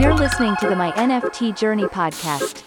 You're 0.00 0.14
listening 0.14 0.56
to 0.60 0.66
the 0.66 0.74
My 0.74 0.92
NFT 0.92 1.54
Journey 1.54 1.84
podcast. 1.84 2.64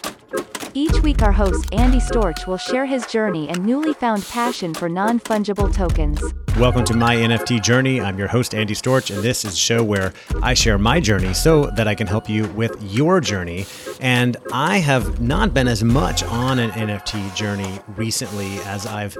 Each 0.72 1.02
week, 1.02 1.20
our 1.20 1.32
host 1.32 1.66
Andy 1.74 1.98
Storch 1.98 2.46
will 2.46 2.58
share 2.58 2.86
his 2.86 3.08
journey 3.08 3.48
and 3.48 3.66
newly 3.66 3.92
found 3.92 4.24
passion 4.26 4.72
for 4.72 4.88
non 4.88 5.18
fungible 5.18 5.74
tokens. 5.74 6.22
Welcome 6.60 6.84
to 6.84 6.94
my 6.94 7.16
NFT 7.16 7.60
journey. 7.60 8.00
I'm 8.00 8.16
your 8.16 8.28
host, 8.28 8.54
Andy 8.54 8.74
Storch, 8.74 9.12
and 9.12 9.20
this 9.20 9.44
is 9.44 9.54
a 9.54 9.56
show 9.56 9.82
where 9.82 10.12
I 10.44 10.54
share 10.54 10.78
my 10.78 11.00
journey 11.00 11.34
so 11.34 11.72
that 11.72 11.88
I 11.88 11.96
can 11.96 12.06
help 12.06 12.28
you 12.28 12.46
with 12.50 12.80
your 12.80 13.20
journey. 13.20 13.66
And 14.00 14.36
I 14.52 14.78
have 14.78 15.20
not 15.20 15.52
been 15.52 15.66
as 15.66 15.82
much 15.82 16.22
on 16.22 16.60
an 16.60 16.70
NFT 16.70 17.34
journey 17.34 17.80
recently 17.96 18.58
as 18.60 18.86
I've 18.86 19.16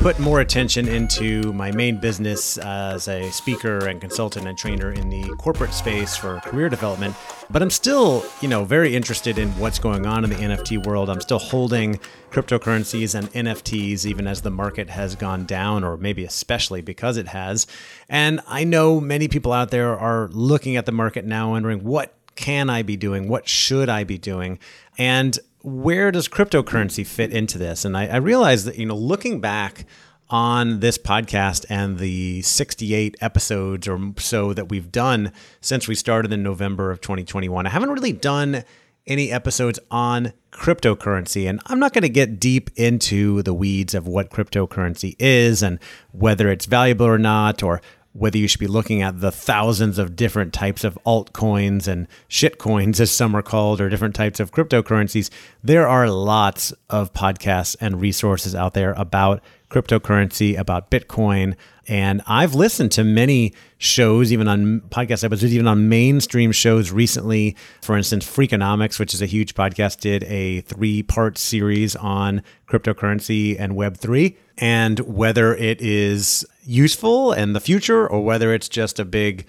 put 0.00 0.16
more 0.20 0.40
attention 0.40 0.86
into 0.86 1.52
my 1.54 1.72
main 1.72 1.98
business 1.98 2.56
as 2.58 3.08
a 3.08 3.28
speaker 3.32 3.88
and 3.88 4.00
consultant 4.00 4.46
and 4.46 4.56
trainer 4.56 4.92
in 4.92 5.10
the 5.10 5.24
corporate 5.38 5.74
space 5.74 6.16
for 6.16 6.38
career 6.40 6.68
development. 6.68 7.16
But 7.50 7.62
I'm 7.62 7.70
still, 7.70 8.24
you 8.40 8.46
know, 8.46 8.64
very 8.64 8.94
interested 8.94 9.38
in 9.38 9.48
what's 9.58 9.80
going 9.80 10.06
on 10.06 10.22
in 10.22 10.30
the 10.30 10.36
NFT 10.36 10.86
world. 10.86 11.10
I'm 11.10 11.20
still 11.20 11.40
holding 11.40 11.98
cryptocurrencies 12.30 13.16
and 13.16 13.28
NFTs 13.32 14.06
even 14.06 14.28
as 14.28 14.42
the 14.42 14.50
market 14.50 14.88
has 14.88 15.16
gone 15.16 15.46
down 15.46 15.82
or 15.82 15.96
maybe 15.96 16.24
especially 16.24 16.80
because 16.80 17.16
it 17.16 17.26
has. 17.26 17.66
And 18.08 18.40
I 18.46 18.62
know 18.62 19.00
many 19.00 19.26
people 19.26 19.52
out 19.52 19.70
there 19.72 19.98
are 19.98 20.28
looking 20.28 20.76
at 20.76 20.86
the 20.86 20.92
market 20.92 21.24
now 21.24 21.50
wondering 21.50 21.82
what 21.82 22.14
can 22.36 22.70
I 22.70 22.82
be 22.82 22.96
doing? 22.96 23.28
What 23.28 23.48
should 23.48 23.88
I 23.88 24.04
be 24.04 24.16
doing? 24.16 24.60
And 24.96 25.36
where 25.68 26.10
does 26.10 26.28
cryptocurrency 26.28 27.06
fit 27.06 27.32
into 27.32 27.58
this? 27.58 27.84
And 27.84 27.96
I, 27.96 28.06
I 28.06 28.16
realized 28.16 28.66
that, 28.66 28.78
you 28.78 28.86
know, 28.86 28.96
looking 28.96 29.40
back 29.40 29.84
on 30.30 30.80
this 30.80 30.98
podcast 30.98 31.64
and 31.70 31.98
the 31.98 32.42
68 32.42 33.16
episodes 33.20 33.88
or 33.88 34.12
so 34.18 34.52
that 34.52 34.68
we've 34.68 34.92
done 34.92 35.32
since 35.60 35.88
we 35.88 35.94
started 35.94 36.32
in 36.32 36.42
November 36.42 36.90
of 36.90 37.00
2021, 37.00 37.66
I 37.66 37.70
haven't 37.70 37.90
really 37.90 38.12
done 38.12 38.64
any 39.06 39.32
episodes 39.32 39.80
on 39.90 40.32
cryptocurrency. 40.52 41.48
And 41.48 41.60
I'm 41.66 41.78
not 41.78 41.92
going 41.92 42.02
to 42.02 42.08
get 42.08 42.38
deep 42.38 42.70
into 42.76 43.42
the 43.42 43.54
weeds 43.54 43.94
of 43.94 44.06
what 44.06 44.30
cryptocurrency 44.30 45.16
is 45.18 45.62
and 45.62 45.78
whether 46.12 46.50
it's 46.50 46.66
valuable 46.66 47.06
or 47.06 47.18
not, 47.18 47.62
or 47.62 47.80
whether 48.18 48.38
you 48.38 48.48
should 48.48 48.60
be 48.60 48.66
looking 48.66 49.02
at 49.02 49.20
the 49.20 49.30
thousands 49.30 49.98
of 49.98 50.16
different 50.16 50.52
types 50.52 50.84
of 50.84 50.98
altcoins 51.06 51.86
and 51.86 52.08
shitcoins, 52.28 53.00
as 53.00 53.10
some 53.10 53.34
are 53.34 53.42
called, 53.42 53.80
or 53.80 53.88
different 53.88 54.14
types 54.14 54.40
of 54.40 54.50
cryptocurrencies, 54.50 55.30
there 55.62 55.86
are 55.86 56.10
lots 56.10 56.72
of 56.90 57.12
podcasts 57.12 57.76
and 57.80 58.00
resources 58.00 58.54
out 58.54 58.74
there 58.74 58.92
about 58.92 59.42
cryptocurrency, 59.70 60.58
about 60.58 60.90
Bitcoin. 60.90 61.54
And 61.86 62.22
I've 62.26 62.54
listened 62.54 62.92
to 62.92 63.04
many 63.04 63.54
shows, 63.78 64.32
even 64.32 64.48
on 64.48 64.80
podcast 64.88 65.24
episodes, 65.24 65.54
even 65.54 65.68
on 65.68 65.88
mainstream 65.88 66.52
shows 66.52 66.90
recently. 66.90 67.56
For 67.82 67.96
instance, 67.96 68.26
Freakonomics, 68.26 68.98
which 68.98 69.14
is 69.14 69.22
a 69.22 69.26
huge 69.26 69.54
podcast, 69.54 70.00
did 70.00 70.24
a 70.24 70.62
three 70.62 71.02
part 71.02 71.38
series 71.38 71.96
on 71.96 72.42
cryptocurrency 72.68 73.56
and 73.58 73.74
Web3 73.74 74.36
and 74.58 74.98
whether 75.00 75.54
it 75.54 75.80
is 75.80 76.44
useful 76.64 77.32
in 77.32 77.52
the 77.52 77.60
future 77.60 78.06
or 78.06 78.22
whether 78.22 78.52
it's 78.52 78.68
just 78.68 78.98
a 78.98 79.04
big 79.04 79.46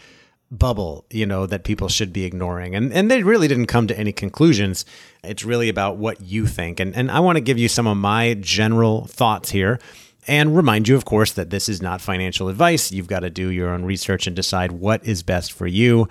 bubble, 0.52 1.06
you 1.10 1.26
know, 1.26 1.46
that 1.46 1.64
people 1.64 1.90
should 1.90 2.12
be 2.14 2.26
ignoring. 2.26 2.76
And 2.76 2.92
and 2.94 3.10
they 3.10 3.24
really 3.24 3.48
didn't 3.48 3.68
come 3.68 3.88
to 3.88 3.98
any 3.98 4.12
conclusions. 4.12 4.86
It's 5.24 5.44
really 5.44 5.70
about 5.70 5.98
what 5.98 6.22
you 6.22 6.48
think. 6.48 6.80
And 6.80 6.96
and 6.96 7.12
I 7.12 7.20
want 7.20 7.38
to 7.38 7.42
give 7.42 7.58
you 7.58 7.68
some 7.68 7.88
of 7.88 7.98
my 7.98 8.36
general 8.36 9.06
thoughts 9.06 9.50
here 9.50 9.80
and 10.28 10.56
remind 10.56 10.88
you 10.88 10.96
of 10.96 11.06
course 11.06 11.34
that 11.34 11.50
this 11.50 11.70
is 11.70 11.82
not 11.82 12.02
financial 12.02 12.50
advice. 12.50 12.92
You've 12.92 13.08
got 13.08 13.22
to 13.22 13.30
do 13.30 13.50
your 13.50 13.70
own 13.70 13.84
research 13.86 14.28
and 14.28 14.36
decide 14.36 14.72
what 14.72 15.06
is 15.06 15.24
best 15.24 15.52
for 15.52 15.68
you 15.68 16.08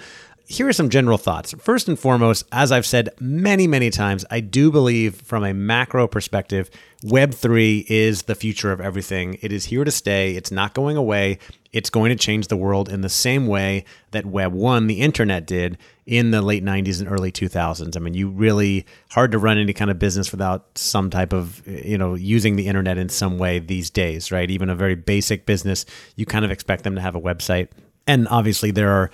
here 0.51 0.67
are 0.67 0.73
some 0.73 0.89
general 0.89 1.19
thoughts. 1.19 1.55
First 1.59 1.89
and 1.89 1.99
foremost, 1.99 2.47
as 2.53 2.73
I've 2.73 2.87
said 2.87 3.11
many, 3.21 3.67
many 3.67 3.91
times, 3.91 4.25
I 4.31 4.41
do 4.41 4.71
believe 4.71 5.17
from 5.17 5.45
a 5.45 5.53
macro 5.53 6.09
perspective, 6.09 6.71
Web3 7.05 7.85
is 7.87 8.23
the 8.23 8.35
future 8.35 8.73
of 8.73 8.81
everything. 8.81 9.37
It 9.43 9.53
is 9.53 9.67
here 9.67 9.85
to 9.85 9.91
stay, 9.91 10.37
it's 10.37 10.51
not 10.51 10.73
going 10.73 10.97
away. 10.97 11.39
It's 11.71 11.91
going 11.91 12.09
to 12.09 12.17
change 12.17 12.47
the 12.47 12.57
world 12.57 12.89
in 12.89 13.03
the 13.03 13.11
same 13.11 13.47
way 13.47 13.85
that 14.13 14.25
Web 14.25 14.55
1, 14.55 14.87
the 14.87 15.03
internet, 15.03 15.47
did 15.47 15.77
in 16.07 16.31
the 16.31 16.41
late 16.41 16.65
90s 16.65 16.99
and 16.99 17.11
early 17.11 17.31
2000s. 17.31 17.95
I 17.95 18.01
mean, 18.01 18.15
you 18.15 18.31
really 18.31 18.87
hard 19.11 19.33
to 19.33 19.39
run 19.39 19.59
any 19.59 19.75
kind 19.75 19.91
of 19.91 19.99
business 19.99 20.33
without 20.33 20.79
some 20.79 21.11
type 21.11 21.35
of, 21.35 21.63
you 21.67 21.99
know, 21.99 22.15
using 22.15 22.57
the 22.57 22.69
internet 22.69 22.97
in 22.97 23.11
some 23.11 23.37
way 23.37 23.59
these 23.59 23.91
days, 23.91 24.33
right? 24.33 24.51
Even 24.51 24.71
a 24.71 24.75
very 24.75 24.95
basic 24.95 25.45
business, 25.45 25.85
you 26.17 26.25
kind 26.25 26.47
of 26.47 26.51
expect 26.51 26.85
them 26.85 26.95
to 26.95 27.03
have 27.03 27.15
a 27.15 27.21
website. 27.21 27.69
And 28.07 28.27
obviously, 28.29 28.71
there 28.71 28.91
are 28.91 29.11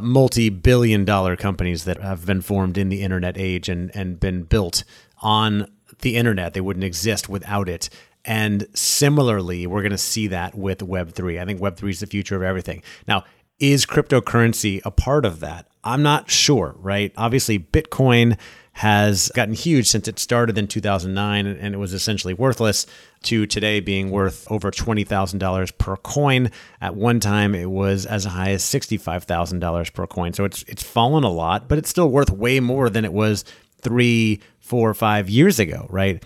multi 0.00 0.48
billion 0.48 1.04
dollar 1.04 1.36
companies 1.36 1.84
that 1.84 2.00
have 2.00 2.26
been 2.26 2.40
formed 2.40 2.78
in 2.78 2.88
the 2.88 3.02
internet 3.02 3.36
age 3.36 3.68
and, 3.68 3.90
and 3.94 4.20
been 4.20 4.42
built 4.44 4.84
on 5.22 5.70
the 6.00 6.16
internet. 6.16 6.54
They 6.54 6.60
wouldn't 6.60 6.84
exist 6.84 7.28
without 7.28 7.68
it. 7.68 7.88
And 8.24 8.66
similarly, 8.74 9.66
we're 9.66 9.82
going 9.82 9.90
to 9.90 9.98
see 9.98 10.26
that 10.28 10.54
with 10.54 10.80
Web3. 10.80 11.40
I 11.40 11.44
think 11.44 11.60
Web3 11.60 11.90
is 11.90 12.00
the 12.00 12.06
future 12.06 12.36
of 12.36 12.42
everything. 12.42 12.82
Now, 13.06 13.24
is 13.58 13.86
cryptocurrency 13.86 14.80
a 14.84 14.90
part 14.90 15.24
of 15.24 15.40
that? 15.40 15.66
I'm 15.82 16.02
not 16.02 16.30
sure, 16.30 16.74
right? 16.78 17.12
Obviously, 17.16 17.58
Bitcoin 17.58 18.38
has 18.78 19.28
gotten 19.34 19.54
huge 19.54 19.88
since 19.88 20.06
it 20.06 20.20
started 20.20 20.56
in 20.56 20.68
2009 20.68 21.46
and 21.48 21.74
it 21.74 21.78
was 21.78 21.92
essentially 21.92 22.32
worthless 22.32 22.86
to 23.24 23.44
today 23.44 23.80
being 23.80 24.12
worth 24.12 24.46
over 24.52 24.70
$20,000 24.70 25.78
per 25.78 25.96
coin. 25.96 26.48
At 26.80 26.94
one 26.94 27.18
time 27.18 27.56
it 27.56 27.68
was 27.68 28.06
as 28.06 28.24
high 28.24 28.50
as 28.50 28.62
$65,000 28.62 29.92
per 29.92 30.06
coin. 30.06 30.32
So 30.32 30.44
it's 30.44 30.62
it's 30.68 30.84
fallen 30.84 31.24
a 31.24 31.28
lot, 31.28 31.66
but 31.66 31.76
it's 31.78 31.90
still 31.90 32.08
worth 32.08 32.30
way 32.30 32.60
more 32.60 32.88
than 32.88 33.04
it 33.04 33.12
was 33.12 33.44
three, 33.80 34.38
four, 34.60 34.94
five 34.94 35.28
years 35.28 35.58
ago, 35.58 35.88
right? 35.90 36.22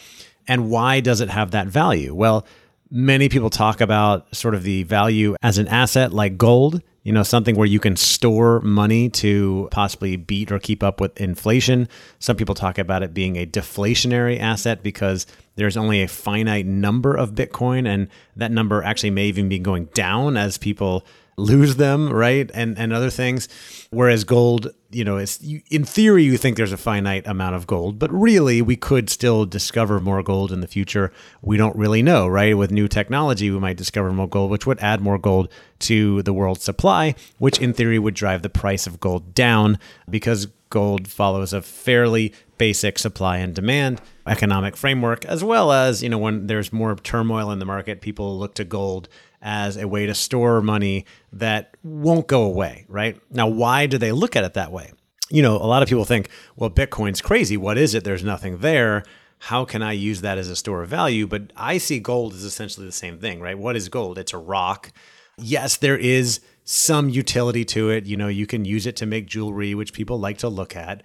And 0.47 0.69
why 0.69 1.01
does 1.01 1.23
it 1.23 1.31
have 1.31 1.53
that 1.53 1.69
value? 1.69 2.15
Well, 2.15 2.47
many 2.91 3.31
people 3.31 3.49
talk 3.49 3.81
about 3.81 4.37
sort 4.37 4.55
of 4.55 4.63
the 4.63 4.83
value 4.83 5.37
as 5.41 5.57
an 5.57 5.69
asset 5.69 6.13
like 6.13 6.37
gold 6.37 6.83
you 7.03 7.13
know, 7.13 7.23
something 7.23 7.57
where 7.57 7.67
you 7.67 7.81
can 7.81 7.97
store 7.97 8.61
money 8.61 9.09
to 9.09 9.69
possibly 9.71 10.17
beat 10.17 10.53
or 10.53 10.59
keep 10.59 10.83
up 10.83 11.01
with 11.01 11.21
inflation. 11.21 11.89
Some 12.21 12.37
people 12.37 12.55
talk 12.55 12.79
about 12.79 13.03
it 13.03 13.13
being 13.13 13.37
a 13.37 13.47
deflationary 13.47 14.39
asset 14.39 14.83
because 14.83 15.27
there's 15.57 15.77
only 15.77 16.03
a 16.03 16.09
finite 16.09 16.67
number 16.67 17.15
of 17.15 17.33
Bitcoin, 17.33 17.87
and 17.87 18.09
that 18.37 18.53
number 18.53 18.83
actually 18.83 19.11
may 19.11 19.27
even 19.27 19.49
be 19.49 19.59
going 19.59 19.87
down 19.87 20.37
as 20.37 20.59
people 20.59 21.05
lose 21.37 21.77
them, 21.77 22.13
right? 22.13 22.51
And 22.55 22.79
and 22.79 22.93
other 22.93 23.11
things. 23.11 23.49
Whereas 23.91 24.25
gold, 24.25 24.69
you 24.91 25.05
know, 25.05 25.17
it's 25.17 25.39
in 25.71 25.85
theory 25.85 26.25
you 26.25 26.37
think 26.37 26.57
there's 26.57 26.73
a 26.73 26.77
finite 26.77 27.27
amount 27.27 27.57
of 27.57 27.67
gold, 27.67 27.99
but 27.99 28.13
really 28.13 28.63
we 28.63 28.77
could 28.77 29.11
still 29.11 29.45
discover 29.45 30.01
more 30.01 30.23
gold 30.23 30.53
in 30.53 30.61
the 30.61 30.67
future. 30.67 31.13
We 31.41 31.57
don't 31.57 31.77
really 31.77 32.03
know, 32.03 32.27
right? 32.27 32.57
With 32.57 32.71
new 32.71 32.89
technology, 32.89 33.51
we 33.51 33.59
might 33.59 33.77
discover 33.77 34.13
more 34.13 34.29
gold, 34.29 34.51
which 34.51 34.67
would 34.67 34.81
add 34.81 35.01
more 35.01 35.19
gold 35.19 35.49
to 35.81 36.23
the 36.23 36.33
world's 36.33 36.65
supply, 36.65 37.15
which 37.39 37.59
in 37.59 37.73
theory 37.73 37.99
would 37.99 38.15
drive 38.15 38.43
the 38.43 38.51
price 38.51 38.87
of 38.87 39.01
gold 39.01 39.35
down 39.35 39.79
because 40.09 40.49
gold 40.71 41.07
follows 41.07 41.53
a 41.53 41.61
fairly 41.61 42.33
basic 42.63 42.97
supply 42.97 43.39
and 43.39 43.57
demand 43.57 44.01
economic 44.25 44.77
framework 44.77 45.25
as 45.25 45.43
well 45.43 45.73
as 45.73 46.01
you 46.01 46.09
know 46.09 46.17
when 46.17 46.47
there's 46.47 46.73
more 46.73 46.95
turmoil 46.95 47.51
in 47.51 47.59
the 47.59 47.65
market 47.65 48.01
people 48.01 48.39
look 48.39 48.55
to 48.55 48.65
gold 48.65 49.09
as 49.43 49.77
a 49.77 49.89
way 49.89 50.07
to 50.07 50.15
store 50.15 50.63
money 50.63 51.05
that 51.33 51.77
won't 51.83 52.29
go 52.29 52.45
away, 52.45 52.87
right? 52.89 53.21
Now, 53.31 53.49
why 53.49 53.87
do 53.87 53.99
they 53.99 54.13
look 54.13 54.37
at 54.37 54.45
it 54.45 54.55
that 54.55 54.71
way? 54.71 54.93
You 55.31 55.43
know, 55.43 55.57
a 55.57 55.67
lot 55.67 55.83
of 55.83 55.89
people 55.89 56.05
think, 56.05 56.29
well, 56.57 56.71
Bitcoin's 56.71 57.21
crazy. 57.21 57.57
What 57.57 57.77
is 57.77 57.95
it? 57.95 58.05
There's 58.05 58.23
nothing 58.23 58.59
there. 58.59 59.03
How 59.39 59.65
can 59.65 59.83
I 59.83 59.93
use 59.93 60.21
that 60.21 60.39
as 60.39 60.49
a 60.49 60.55
store 60.55 60.83
of 60.83 60.91
value? 60.91 61.27
But 61.27 61.53
I 61.57 61.79
see 61.79 61.99
gold 61.99 62.35
as 62.35 62.45
essentially 62.45 62.87
the 62.87 62.93
same 62.93 63.19
thing, 63.19 63.41
right? 63.41 63.59
What 63.59 63.75
is 63.75 63.89
gold? 63.89 64.19
It's 64.19 64.33
a 64.33 64.39
rock. 64.39 64.93
Yes, 65.37 65.77
there 65.77 65.97
is 65.97 66.41
some 66.65 67.09
utility 67.09 67.65
to 67.65 67.91
it. 67.91 68.07
You 68.07 68.17
know, 68.17 68.29
you 68.29 68.47
can 68.47 68.65
use 68.65 68.87
it 68.87 68.95
to 68.97 69.07
make 69.07 69.27
jewelry, 69.27 69.75
which 69.75 69.93
people 69.93 70.21
like 70.21 70.39
to 70.39 70.49
look 70.49 70.77
at. 70.77 71.03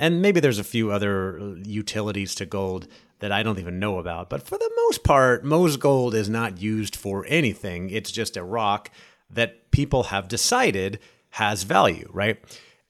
And 0.00 0.22
maybe 0.22 0.40
there's 0.40 0.58
a 0.58 0.64
few 0.64 0.90
other 0.90 1.38
uh, 1.38 1.54
utilities 1.62 2.34
to 2.36 2.46
gold 2.46 2.88
that 3.18 3.30
I 3.30 3.42
don't 3.42 3.58
even 3.58 3.78
know 3.78 3.98
about. 3.98 4.30
But 4.30 4.42
for 4.42 4.56
the 4.56 4.70
most 4.86 5.04
part, 5.04 5.44
most 5.44 5.78
gold 5.78 6.14
is 6.14 6.30
not 6.30 6.60
used 6.60 6.96
for 6.96 7.26
anything. 7.28 7.90
It's 7.90 8.10
just 8.10 8.38
a 8.38 8.42
rock 8.42 8.90
that 9.28 9.70
people 9.70 10.04
have 10.04 10.26
decided 10.26 10.98
has 11.34 11.64
value, 11.64 12.08
right? 12.14 12.38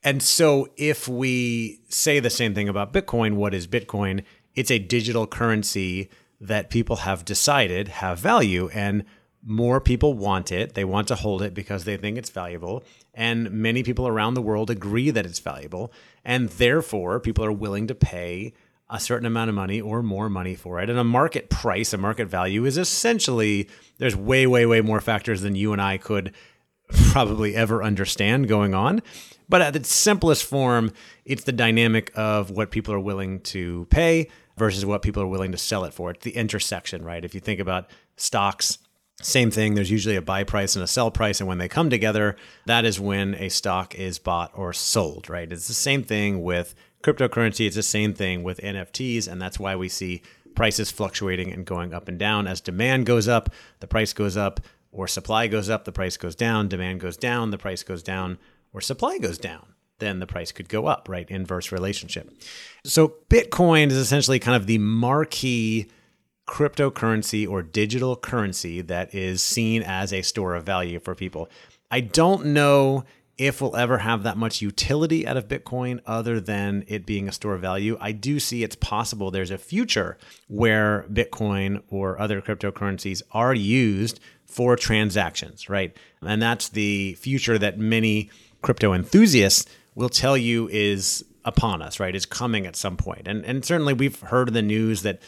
And 0.04 0.22
so 0.22 0.68
if 0.76 1.08
we 1.08 1.80
say 1.88 2.20
the 2.20 2.30
same 2.30 2.54
thing 2.54 2.68
about 2.68 2.92
Bitcoin, 2.92 3.34
what 3.34 3.54
is 3.54 3.66
Bitcoin? 3.66 4.22
It's 4.54 4.70
a 4.70 4.78
digital 4.78 5.26
currency 5.26 6.08
that 6.40 6.70
people 6.70 6.96
have 6.96 7.24
decided 7.24 7.88
have 7.88 8.20
value 8.20 8.70
and 8.72 9.04
more 9.42 9.80
people 9.80 10.14
want 10.14 10.52
it. 10.52 10.74
They 10.74 10.84
want 10.84 11.08
to 11.08 11.14
hold 11.14 11.42
it 11.42 11.54
because 11.54 11.84
they 11.84 11.96
think 11.96 12.18
it's 12.18 12.30
valuable. 12.30 12.84
And 13.14 13.50
many 13.50 13.82
people 13.82 14.06
around 14.06 14.34
the 14.34 14.42
world 14.42 14.70
agree 14.70 15.10
that 15.10 15.26
it's 15.26 15.38
valuable. 15.38 15.92
And 16.24 16.48
therefore, 16.50 17.20
people 17.20 17.44
are 17.44 17.52
willing 17.52 17.86
to 17.86 17.94
pay 17.94 18.52
a 18.90 19.00
certain 19.00 19.26
amount 19.26 19.48
of 19.48 19.54
money 19.54 19.80
or 19.80 20.02
more 20.02 20.28
money 20.28 20.54
for 20.54 20.80
it. 20.80 20.90
And 20.90 20.98
a 20.98 21.04
market 21.04 21.48
price, 21.48 21.92
a 21.92 21.98
market 21.98 22.26
value 22.26 22.64
is 22.64 22.76
essentially 22.76 23.68
there's 23.98 24.16
way, 24.16 24.46
way, 24.46 24.66
way 24.66 24.80
more 24.80 25.00
factors 25.00 25.42
than 25.42 25.54
you 25.54 25.72
and 25.72 25.80
I 25.80 25.96
could 25.96 26.34
probably 26.88 27.54
ever 27.54 27.82
understand 27.82 28.48
going 28.48 28.74
on. 28.74 29.00
But 29.48 29.62
at 29.62 29.76
its 29.76 29.92
simplest 29.92 30.44
form, 30.44 30.92
it's 31.24 31.44
the 31.44 31.52
dynamic 31.52 32.10
of 32.14 32.50
what 32.50 32.70
people 32.70 32.92
are 32.92 33.00
willing 33.00 33.40
to 33.40 33.86
pay 33.90 34.28
versus 34.56 34.84
what 34.84 35.02
people 35.02 35.22
are 35.22 35.28
willing 35.28 35.52
to 35.52 35.58
sell 35.58 35.84
it 35.84 35.94
for. 35.94 36.10
It's 36.10 36.24
the 36.24 36.36
intersection, 36.36 37.04
right? 37.04 37.24
If 37.24 37.34
you 37.34 37.40
think 37.40 37.60
about 37.60 37.90
stocks, 38.16 38.78
same 39.20 39.50
thing. 39.50 39.74
There's 39.74 39.90
usually 39.90 40.16
a 40.16 40.22
buy 40.22 40.44
price 40.44 40.76
and 40.76 40.82
a 40.82 40.86
sell 40.86 41.10
price. 41.10 41.40
And 41.40 41.48
when 41.48 41.58
they 41.58 41.68
come 41.68 41.90
together, 41.90 42.36
that 42.66 42.84
is 42.84 42.98
when 42.98 43.34
a 43.34 43.48
stock 43.48 43.94
is 43.94 44.18
bought 44.18 44.52
or 44.54 44.72
sold, 44.72 45.28
right? 45.28 45.50
It's 45.50 45.68
the 45.68 45.74
same 45.74 46.02
thing 46.02 46.42
with 46.42 46.74
cryptocurrency. 47.02 47.66
It's 47.66 47.76
the 47.76 47.82
same 47.82 48.14
thing 48.14 48.42
with 48.42 48.60
NFTs. 48.60 49.28
And 49.28 49.40
that's 49.40 49.58
why 49.58 49.76
we 49.76 49.88
see 49.88 50.22
prices 50.54 50.90
fluctuating 50.90 51.52
and 51.52 51.64
going 51.64 51.94
up 51.94 52.08
and 52.08 52.18
down. 52.18 52.46
As 52.46 52.60
demand 52.60 53.06
goes 53.06 53.28
up, 53.28 53.50
the 53.80 53.86
price 53.86 54.12
goes 54.12 54.36
up, 54.36 54.60
or 54.92 55.06
supply 55.06 55.46
goes 55.46 55.70
up, 55.70 55.84
the 55.84 55.92
price 55.92 56.16
goes 56.16 56.34
down, 56.34 56.68
demand 56.68 57.00
goes 57.00 57.16
down, 57.16 57.50
the 57.50 57.58
price 57.58 57.82
goes 57.82 58.02
down, 58.02 58.38
or 58.72 58.80
supply 58.80 59.18
goes 59.18 59.38
down. 59.38 59.74
Then 59.98 60.18
the 60.18 60.26
price 60.26 60.50
could 60.50 60.68
go 60.68 60.86
up, 60.86 61.08
right? 61.08 61.30
Inverse 61.30 61.70
relationship. 61.70 62.32
So 62.84 63.16
Bitcoin 63.28 63.88
is 63.88 63.96
essentially 63.96 64.38
kind 64.38 64.56
of 64.56 64.66
the 64.66 64.78
marquee 64.78 65.88
cryptocurrency 66.50 67.48
or 67.48 67.62
digital 67.62 68.16
currency 68.16 68.80
that 68.80 69.14
is 69.14 69.40
seen 69.40 69.84
as 69.84 70.12
a 70.12 70.20
store 70.20 70.56
of 70.56 70.64
value 70.64 70.98
for 70.98 71.14
people. 71.14 71.48
I 71.92 72.00
don't 72.00 72.46
know 72.46 73.04
if 73.38 73.62
we'll 73.62 73.76
ever 73.76 73.98
have 73.98 74.24
that 74.24 74.36
much 74.36 74.60
utility 74.60 75.24
out 75.26 75.36
of 75.36 75.46
Bitcoin 75.46 76.00
other 76.06 76.40
than 76.40 76.84
it 76.88 77.06
being 77.06 77.28
a 77.28 77.32
store 77.32 77.54
of 77.54 77.60
value. 77.60 77.96
I 78.00 78.10
do 78.10 78.40
see 78.40 78.64
it's 78.64 78.74
possible 78.74 79.30
there's 79.30 79.52
a 79.52 79.58
future 79.58 80.18
where 80.48 81.06
Bitcoin 81.10 81.84
or 81.88 82.20
other 82.20 82.42
cryptocurrencies 82.42 83.22
are 83.30 83.54
used 83.54 84.18
for 84.44 84.74
transactions, 84.74 85.68
right? 85.70 85.96
And 86.20 86.42
that's 86.42 86.68
the 86.68 87.14
future 87.14 87.58
that 87.58 87.78
many 87.78 88.28
crypto 88.60 88.92
enthusiasts 88.92 89.66
will 89.94 90.08
tell 90.08 90.36
you 90.36 90.68
is 90.72 91.24
upon 91.44 91.80
us, 91.80 92.00
right? 92.00 92.14
Is 92.14 92.26
coming 92.26 92.66
at 92.66 92.74
some 92.74 92.96
point. 92.96 93.28
And 93.28 93.44
and 93.44 93.64
certainly 93.64 93.94
we've 93.94 94.20
heard 94.20 94.48
in 94.48 94.54
the 94.54 94.62
news 94.62 95.02
that 95.02 95.20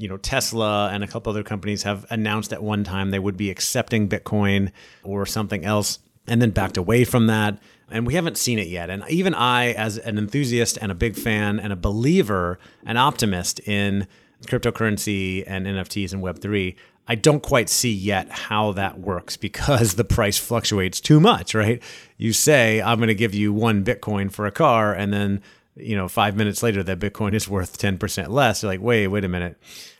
you 0.00 0.08
know, 0.08 0.16
Tesla 0.16 0.88
and 0.90 1.04
a 1.04 1.06
couple 1.06 1.30
other 1.30 1.42
companies 1.42 1.82
have 1.82 2.06
announced 2.10 2.52
at 2.52 2.62
one 2.62 2.84
time 2.84 3.10
they 3.10 3.18
would 3.18 3.36
be 3.36 3.50
accepting 3.50 4.08
Bitcoin 4.08 4.72
or 5.04 5.26
something 5.26 5.64
else 5.64 5.98
and 6.26 6.40
then 6.40 6.50
backed 6.50 6.78
away 6.78 7.04
from 7.04 7.26
that. 7.26 7.58
And 7.90 8.06
we 8.06 8.14
haven't 8.14 8.38
seen 8.38 8.58
it 8.58 8.68
yet. 8.68 8.88
And 8.88 9.04
even 9.10 9.34
I, 9.34 9.72
as 9.72 9.98
an 9.98 10.16
enthusiast 10.16 10.78
and 10.80 10.90
a 10.90 10.94
big 10.94 11.16
fan 11.16 11.60
and 11.60 11.72
a 11.72 11.76
believer, 11.76 12.58
an 12.86 12.96
optimist 12.96 13.60
in 13.60 14.06
cryptocurrency 14.46 15.44
and 15.46 15.66
NFTs 15.66 16.14
and 16.14 16.22
Web3, 16.22 16.76
I 17.06 17.14
don't 17.16 17.42
quite 17.42 17.68
see 17.68 17.92
yet 17.92 18.30
how 18.30 18.72
that 18.72 19.00
works 19.00 19.36
because 19.36 19.94
the 19.96 20.04
price 20.04 20.38
fluctuates 20.38 21.00
too 21.00 21.20
much, 21.20 21.54
right? 21.54 21.82
You 22.16 22.32
say, 22.32 22.80
I'm 22.80 22.98
going 22.98 23.08
to 23.08 23.14
give 23.14 23.34
you 23.34 23.52
one 23.52 23.84
Bitcoin 23.84 24.32
for 24.32 24.46
a 24.46 24.52
car, 24.52 24.94
and 24.94 25.12
then 25.12 25.42
you 25.82 25.96
know, 25.96 26.08
five 26.08 26.36
minutes 26.36 26.62
later, 26.62 26.82
that 26.82 26.98
Bitcoin 26.98 27.34
is 27.34 27.48
worth 27.48 27.78
10% 27.78 28.28
less. 28.28 28.62
You're 28.62 28.72
like, 28.72 28.80
wait, 28.80 29.06
wait 29.08 29.24
a 29.24 29.28
minute. 29.28 29.56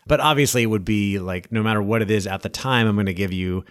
But 0.07 0.21
obviously, 0.21 0.63
it 0.63 0.67
would 0.67 0.85
be 0.85 1.19
like, 1.19 1.51
no 1.53 1.63
matter 1.63 1.83
what 1.83 2.03
it 2.03 2.11
is 2.11 2.27
at 2.27 2.43
the 2.43 2.49
time, 2.49 2.87
I'm 2.87 2.97
going 2.97 3.07
to 3.07 3.15
give 3.15 3.33
you, 3.33 3.65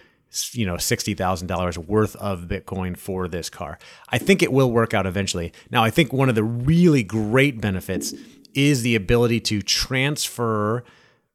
you 0.52 0.66
know, 0.66 0.74
$60,000 0.74 1.78
worth 1.78 2.16
of 2.16 2.42
Bitcoin 2.42 2.96
for 2.96 3.28
this 3.28 3.50
car. 3.50 3.78
I 4.08 4.18
think 4.18 4.42
it 4.42 4.52
will 4.52 4.70
work 4.70 4.94
out 4.94 5.06
eventually. 5.06 5.52
Now, 5.70 5.82
I 5.82 5.90
think 5.90 6.12
one 6.12 6.28
of 6.28 6.34
the 6.34 6.44
really 6.44 7.02
great 7.02 7.60
benefits 7.60 8.14
is 8.54 8.82
the 8.82 8.94
ability 8.94 9.40
to 9.40 9.62
transfer 9.62 10.84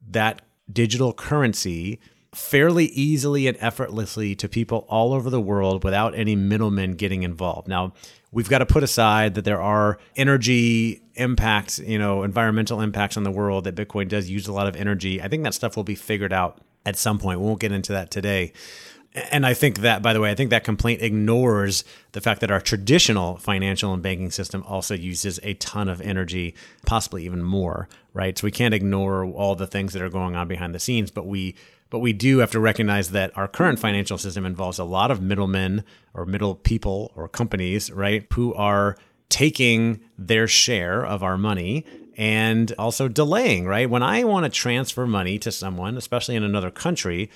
that 0.08 0.42
digital 0.72 1.12
currency 1.12 2.00
fairly 2.36 2.84
easily 2.86 3.46
and 3.46 3.56
effortlessly 3.60 4.34
to 4.36 4.46
people 4.46 4.84
all 4.90 5.14
over 5.14 5.30
the 5.30 5.40
world 5.40 5.82
without 5.82 6.14
any 6.14 6.36
middlemen 6.36 6.92
getting 6.92 7.22
involved. 7.22 7.66
Now, 7.66 7.94
we've 8.30 8.48
got 8.48 8.58
to 8.58 8.66
put 8.66 8.82
aside 8.82 9.34
that 9.36 9.46
there 9.46 9.62
are 9.62 9.98
energy 10.16 11.00
impacts, 11.14 11.78
you 11.78 11.98
know, 11.98 12.24
environmental 12.24 12.82
impacts 12.82 13.16
on 13.16 13.22
the 13.22 13.30
world, 13.30 13.64
that 13.64 13.74
Bitcoin 13.74 14.06
does 14.08 14.28
use 14.28 14.46
a 14.46 14.52
lot 14.52 14.66
of 14.66 14.76
energy. 14.76 15.22
I 15.22 15.28
think 15.28 15.44
that 15.44 15.54
stuff 15.54 15.76
will 15.76 15.84
be 15.84 15.94
figured 15.94 16.32
out 16.32 16.60
at 16.84 16.98
some 16.98 17.18
point. 17.18 17.40
We 17.40 17.46
won't 17.46 17.58
get 17.58 17.72
into 17.72 17.92
that 17.92 18.10
today. 18.10 18.52
And 19.32 19.46
I 19.46 19.54
think 19.54 19.78
that, 19.78 20.02
by 20.02 20.12
the 20.12 20.20
way, 20.20 20.30
I 20.30 20.34
think 20.34 20.50
that 20.50 20.62
complaint 20.62 21.00
ignores 21.00 21.84
the 22.12 22.20
fact 22.20 22.42
that 22.42 22.50
our 22.50 22.60
traditional 22.60 23.38
financial 23.38 23.94
and 23.94 24.02
banking 24.02 24.30
system 24.30 24.62
also 24.68 24.94
uses 24.94 25.40
a 25.42 25.54
ton 25.54 25.88
of 25.88 26.02
energy, 26.02 26.54
possibly 26.84 27.24
even 27.24 27.42
more, 27.42 27.88
right? 28.12 28.36
So 28.36 28.44
we 28.44 28.50
can't 28.50 28.74
ignore 28.74 29.24
all 29.24 29.54
the 29.54 29.66
things 29.66 29.94
that 29.94 30.02
are 30.02 30.10
going 30.10 30.36
on 30.36 30.48
behind 30.48 30.74
the 30.74 30.78
scenes, 30.78 31.10
but 31.10 31.26
we 31.26 31.54
but 31.96 32.00
we 32.00 32.12
do 32.12 32.40
have 32.40 32.50
to 32.50 32.60
recognize 32.60 33.12
that 33.12 33.34
our 33.38 33.48
current 33.48 33.78
financial 33.78 34.18
system 34.18 34.44
involves 34.44 34.78
a 34.78 34.84
lot 34.84 35.10
of 35.10 35.22
middlemen 35.22 35.82
or 36.12 36.26
middle 36.26 36.54
people 36.54 37.10
or 37.16 37.26
companies, 37.26 37.90
right, 37.90 38.26
who 38.34 38.52
are 38.52 38.98
taking 39.30 40.00
their 40.18 40.46
share 40.46 41.02
of 41.06 41.22
our 41.22 41.38
money 41.38 41.86
and 42.14 42.74
also 42.78 43.08
delaying, 43.08 43.64
right? 43.64 43.88
When 43.88 44.02
I 44.02 44.24
want 44.24 44.44
to 44.44 44.50
transfer 44.50 45.06
money 45.06 45.38
to 45.38 45.50
someone, 45.50 45.96
especially 45.96 46.36
in 46.36 46.42
another 46.42 46.70
country, 46.70 47.30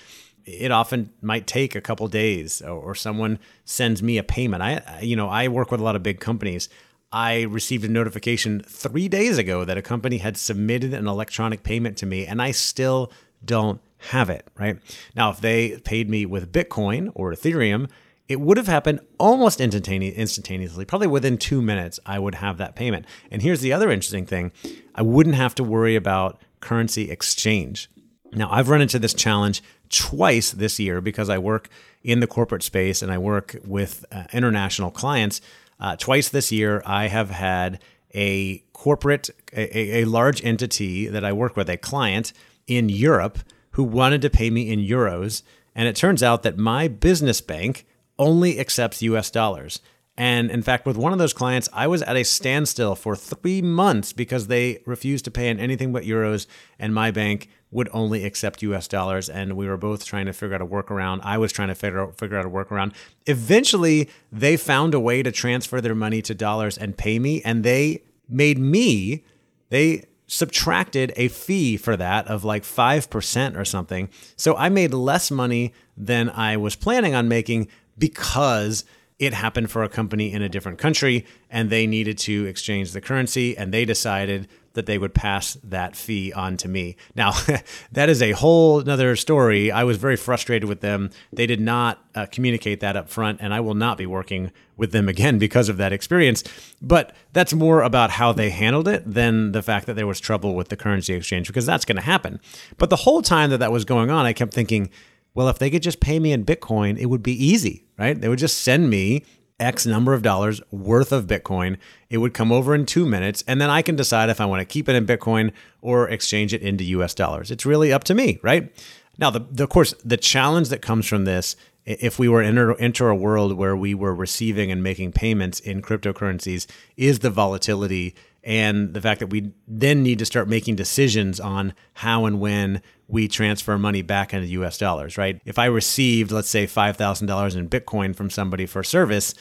it 0.44 0.70
often 0.70 1.10
might 1.22 1.46
take 1.46 1.74
a 1.74 1.80
couple 1.80 2.06
days 2.08 2.60
or, 2.60 2.94
someone 2.94 3.38
sends 3.64 4.02
me 4.02 4.18
a 4.18 4.22
payment. 4.22 4.62
I 4.62 5.00
you 5.00 5.16
know, 5.16 5.30
I 5.30 5.48
work 5.48 5.70
with 5.70 5.80
a 5.80 5.84
lot 5.84 5.96
of 5.96 6.02
big 6.02 6.20
companies. 6.20 6.68
I 7.10 7.44
received 7.44 7.86
a 7.86 7.88
notification 7.88 8.60
3 8.60 9.08
days 9.08 9.38
ago 9.38 9.64
that 9.64 9.78
a 9.78 9.82
company 9.82 10.18
had 10.18 10.36
submitted 10.36 10.92
an 10.92 11.06
electronic 11.06 11.62
payment 11.62 11.96
to 11.96 12.04
me 12.04 12.26
and 12.26 12.42
I 12.42 12.50
still 12.50 13.10
don't 13.42 13.80
have 14.08 14.30
it, 14.30 14.46
right? 14.58 14.78
Now, 15.14 15.30
if 15.30 15.40
they 15.40 15.78
paid 15.78 16.08
me 16.08 16.26
with 16.26 16.52
Bitcoin 16.52 17.10
or 17.14 17.32
Ethereum, 17.32 17.88
it 18.28 18.40
would 18.40 18.56
have 18.56 18.68
happened 18.68 19.00
almost 19.18 19.60
instantaneously, 19.60 20.84
probably 20.84 21.08
within 21.08 21.36
two 21.36 21.60
minutes, 21.60 21.98
I 22.06 22.18
would 22.18 22.36
have 22.36 22.58
that 22.58 22.76
payment. 22.76 23.06
And 23.30 23.42
here's 23.42 23.60
the 23.60 23.72
other 23.72 23.90
interesting 23.90 24.24
thing 24.24 24.52
I 24.94 25.02
wouldn't 25.02 25.34
have 25.34 25.54
to 25.56 25.64
worry 25.64 25.96
about 25.96 26.40
currency 26.60 27.10
exchange. 27.10 27.90
Now, 28.32 28.48
I've 28.50 28.68
run 28.68 28.80
into 28.80 29.00
this 29.00 29.14
challenge 29.14 29.62
twice 29.88 30.52
this 30.52 30.78
year 30.78 31.00
because 31.00 31.28
I 31.28 31.38
work 31.38 31.68
in 32.02 32.20
the 32.20 32.26
corporate 32.26 32.62
space 32.62 33.02
and 33.02 33.10
I 33.10 33.18
work 33.18 33.56
with 33.64 34.04
uh, 34.12 34.24
international 34.32 34.90
clients. 34.90 35.40
Uh, 35.80 35.96
twice 35.96 36.28
this 36.28 36.52
year, 36.52 36.82
I 36.86 37.08
have 37.08 37.30
had 37.30 37.80
a 38.14 38.58
corporate, 38.72 39.30
a, 39.52 40.02
a 40.02 40.04
large 40.04 40.44
entity 40.44 41.08
that 41.08 41.24
I 41.24 41.32
work 41.32 41.56
with, 41.56 41.68
a 41.68 41.76
client 41.76 42.32
in 42.66 42.88
Europe 42.88 43.40
who 43.80 43.84
wanted 43.84 44.20
to 44.20 44.28
pay 44.28 44.50
me 44.50 44.70
in 44.70 44.78
euros. 44.78 45.42
And 45.74 45.88
it 45.88 45.96
turns 45.96 46.22
out 46.22 46.42
that 46.42 46.58
my 46.58 46.86
business 46.86 47.40
bank 47.40 47.86
only 48.18 48.60
accepts 48.60 49.00
US 49.00 49.30
dollars. 49.30 49.80
And 50.18 50.50
in 50.50 50.60
fact, 50.60 50.84
with 50.84 50.98
one 50.98 51.14
of 51.14 51.18
those 51.18 51.32
clients, 51.32 51.66
I 51.72 51.86
was 51.86 52.02
at 52.02 52.14
a 52.14 52.22
standstill 52.22 52.94
for 52.94 53.16
three 53.16 53.62
months 53.62 54.12
because 54.12 54.48
they 54.48 54.82
refused 54.84 55.24
to 55.24 55.30
pay 55.30 55.48
in 55.48 55.58
anything 55.58 55.94
but 55.94 56.04
euros, 56.04 56.46
and 56.78 56.94
my 56.94 57.10
bank 57.10 57.48
would 57.70 57.88
only 57.94 58.26
accept 58.26 58.60
US 58.60 58.86
dollars. 58.86 59.30
And 59.30 59.56
we 59.56 59.66
were 59.66 59.78
both 59.78 60.04
trying 60.04 60.26
to 60.26 60.34
figure 60.34 60.56
out 60.56 60.60
a 60.60 60.66
workaround. 60.66 61.20
I 61.22 61.38
was 61.38 61.50
trying 61.50 61.68
to 61.68 61.74
figure 61.74 62.00
out, 62.00 62.18
figure 62.18 62.36
out 62.36 62.44
a 62.44 62.50
workaround. 62.50 62.92
Eventually, 63.24 64.10
they 64.30 64.58
found 64.58 64.92
a 64.92 65.00
way 65.00 65.22
to 65.22 65.32
transfer 65.32 65.80
their 65.80 65.94
money 65.94 66.20
to 66.20 66.34
dollars 66.34 66.76
and 66.76 66.98
pay 66.98 67.18
me, 67.18 67.40
and 67.46 67.64
they 67.64 68.02
made 68.28 68.58
me, 68.58 69.24
they 69.70 70.04
subtracted 70.30 71.12
a 71.16 71.26
fee 71.26 71.76
for 71.76 71.96
that 71.96 72.28
of 72.28 72.44
like 72.44 72.62
5% 72.62 73.58
or 73.58 73.64
something. 73.64 74.08
So 74.36 74.56
I 74.56 74.68
made 74.68 74.94
less 74.94 75.28
money 75.28 75.74
than 75.96 76.30
I 76.30 76.56
was 76.56 76.76
planning 76.76 77.16
on 77.16 77.26
making 77.26 77.66
because 77.98 78.84
it 79.18 79.34
happened 79.34 79.72
for 79.72 79.82
a 79.82 79.88
company 79.88 80.32
in 80.32 80.40
a 80.40 80.48
different 80.48 80.78
country 80.78 81.26
and 81.50 81.68
they 81.68 81.84
needed 81.84 82.16
to 82.18 82.46
exchange 82.46 82.92
the 82.92 83.00
currency 83.00 83.58
and 83.58 83.74
they 83.74 83.84
decided 83.84 84.46
that 84.74 84.86
they 84.86 84.98
would 84.98 85.14
pass 85.14 85.54
that 85.64 85.96
fee 85.96 86.32
on 86.32 86.56
to 86.58 86.68
me. 86.68 86.96
Now, 87.14 87.32
that 87.92 88.08
is 88.08 88.22
a 88.22 88.32
whole 88.32 88.88
other 88.88 89.16
story. 89.16 89.70
I 89.70 89.84
was 89.84 89.96
very 89.96 90.16
frustrated 90.16 90.68
with 90.68 90.80
them. 90.80 91.10
They 91.32 91.46
did 91.46 91.60
not 91.60 91.98
uh, 92.14 92.26
communicate 92.30 92.80
that 92.80 92.96
up 92.96 93.08
front, 93.08 93.40
and 93.40 93.52
I 93.52 93.60
will 93.60 93.74
not 93.74 93.98
be 93.98 94.06
working 94.06 94.52
with 94.76 94.92
them 94.92 95.08
again 95.08 95.38
because 95.46 95.68
of 95.68 95.76
that 95.78 95.92
experience. 95.92 96.44
But 96.80 97.14
that's 97.32 97.52
more 97.52 97.82
about 97.82 98.10
how 98.10 98.32
they 98.32 98.50
handled 98.50 98.88
it 98.88 99.02
than 99.10 99.52
the 99.52 99.62
fact 99.62 99.86
that 99.86 99.94
there 99.94 100.06
was 100.06 100.20
trouble 100.20 100.54
with 100.54 100.68
the 100.68 100.76
currency 100.76 101.14
exchange, 101.14 101.46
because 101.46 101.66
that's 101.66 101.84
going 101.84 101.96
to 101.96 102.02
happen. 102.02 102.40
But 102.78 102.90
the 102.90 102.96
whole 102.96 103.22
time 103.22 103.50
that 103.50 103.58
that 103.58 103.72
was 103.72 103.84
going 103.84 104.10
on, 104.10 104.26
I 104.26 104.32
kept 104.32 104.54
thinking, 104.54 104.90
well, 105.34 105.48
if 105.48 105.58
they 105.58 105.70
could 105.70 105.82
just 105.82 106.00
pay 106.00 106.18
me 106.18 106.32
in 106.32 106.44
Bitcoin, 106.44 106.98
it 106.98 107.06
would 107.06 107.22
be 107.22 107.44
easy, 107.44 107.84
right? 107.98 108.20
They 108.20 108.28
would 108.28 108.38
just 108.38 108.62
send 108.62 108.90
me 108.90 109.24
X 109.60 109.86
number 109.86 110.14
of 110.14 110.22
dollars 110.22 110.60
worth 110.70 111.12
of 111.12 111.26
Bitcoin. 111.26 111.76
It 112.08 112.18
would 112.18 112.34
come 112.34 112.50
over 112.50 112.74
in 112.74 112.86
two 112.86 113.06
minutes, 113.06 113.44
and 113.46 113.60
then 113.60 113.70
I 113.70 113.82
can 113.82 113.94
decide 113.94 114.30
if 114.30 114.40
I 114.40 114.46
want 114.46 114.60
to 114.60 114.64
keep 114.64 114.88
it 114.88 114.96
in 114.96 115.06
Bitcoin 115.06 115.52
or 115.80 116.08
exchange 116.08 116.52
it 116.52 116.62
into 116.62 116.82
US 116.84 117.14
dollars. 117.14 117.50
It's 117.50 117.66
really 117.66 117.92
up 117.92 118.04
to 118.04 118.14
me, 118.14 118.40
right? 118.42 118.72
Now, 119.18 119.30
the, 119.30 119.40
the 119.50 119.64
of 119.64 119.70
course, 119.70 119.94
the 120.04 120.16
challenge 120.16 120.70
that 120.70 120.80
comes 120.80 121.06
from 121.06 121.24
this, 121.24 121.54
if 121.84 122.18
we 122.18 122.28
were 122.28 122.42
enter, 122.42 122.74
enter 122.80 123.08
a 123.08 123.16
world 123.16 123.52
where 123.52 123.76
we 123.76 123.94
were 123.94 124.14
receiving 124.14 124.70
and 124.72 124.82
making 124.82 125.12
payments 125.12 125.60
in 125.60 125.82
cryptocurrencies, 125.82 126.66
is 126.96 127.18
the 127.18 127.30
volatility 127.30 128.14
and 128.42 128.94
the 128.94 129.00
fact 129.00 129.20
that 129.20 129.28
we 129.28 129.52
then 129.68 130.02
need 130.02 130.18
to 130.18 130.24
start 130.24 130.48
making 130.48 130.76
decisions 130.76 131.40
on 131.40 131.74
how 131.94 132.24
and 132.24 132.40
when 132.40 132.82
we 133.08 133.28
transfer 133.28 133.76
money 133.78 134.02
back 134.02 134.32
into 134.32 134.46
US 134.48 134.78
dollars, 134.78 135.18
right? 135.18 135.40
If 135.44 135.58
I 135.58 135.66
received, 135.66 136.30
let's 136.30 136.48
say, 136.48 136.66
$5,000 136.66 137.56
in 137.56 137.68
Bitcoin 137.68 138.14
from 138.14 138.30
somebody 138.30 138.66
for 138.66 138.82
service, 138.82 139.34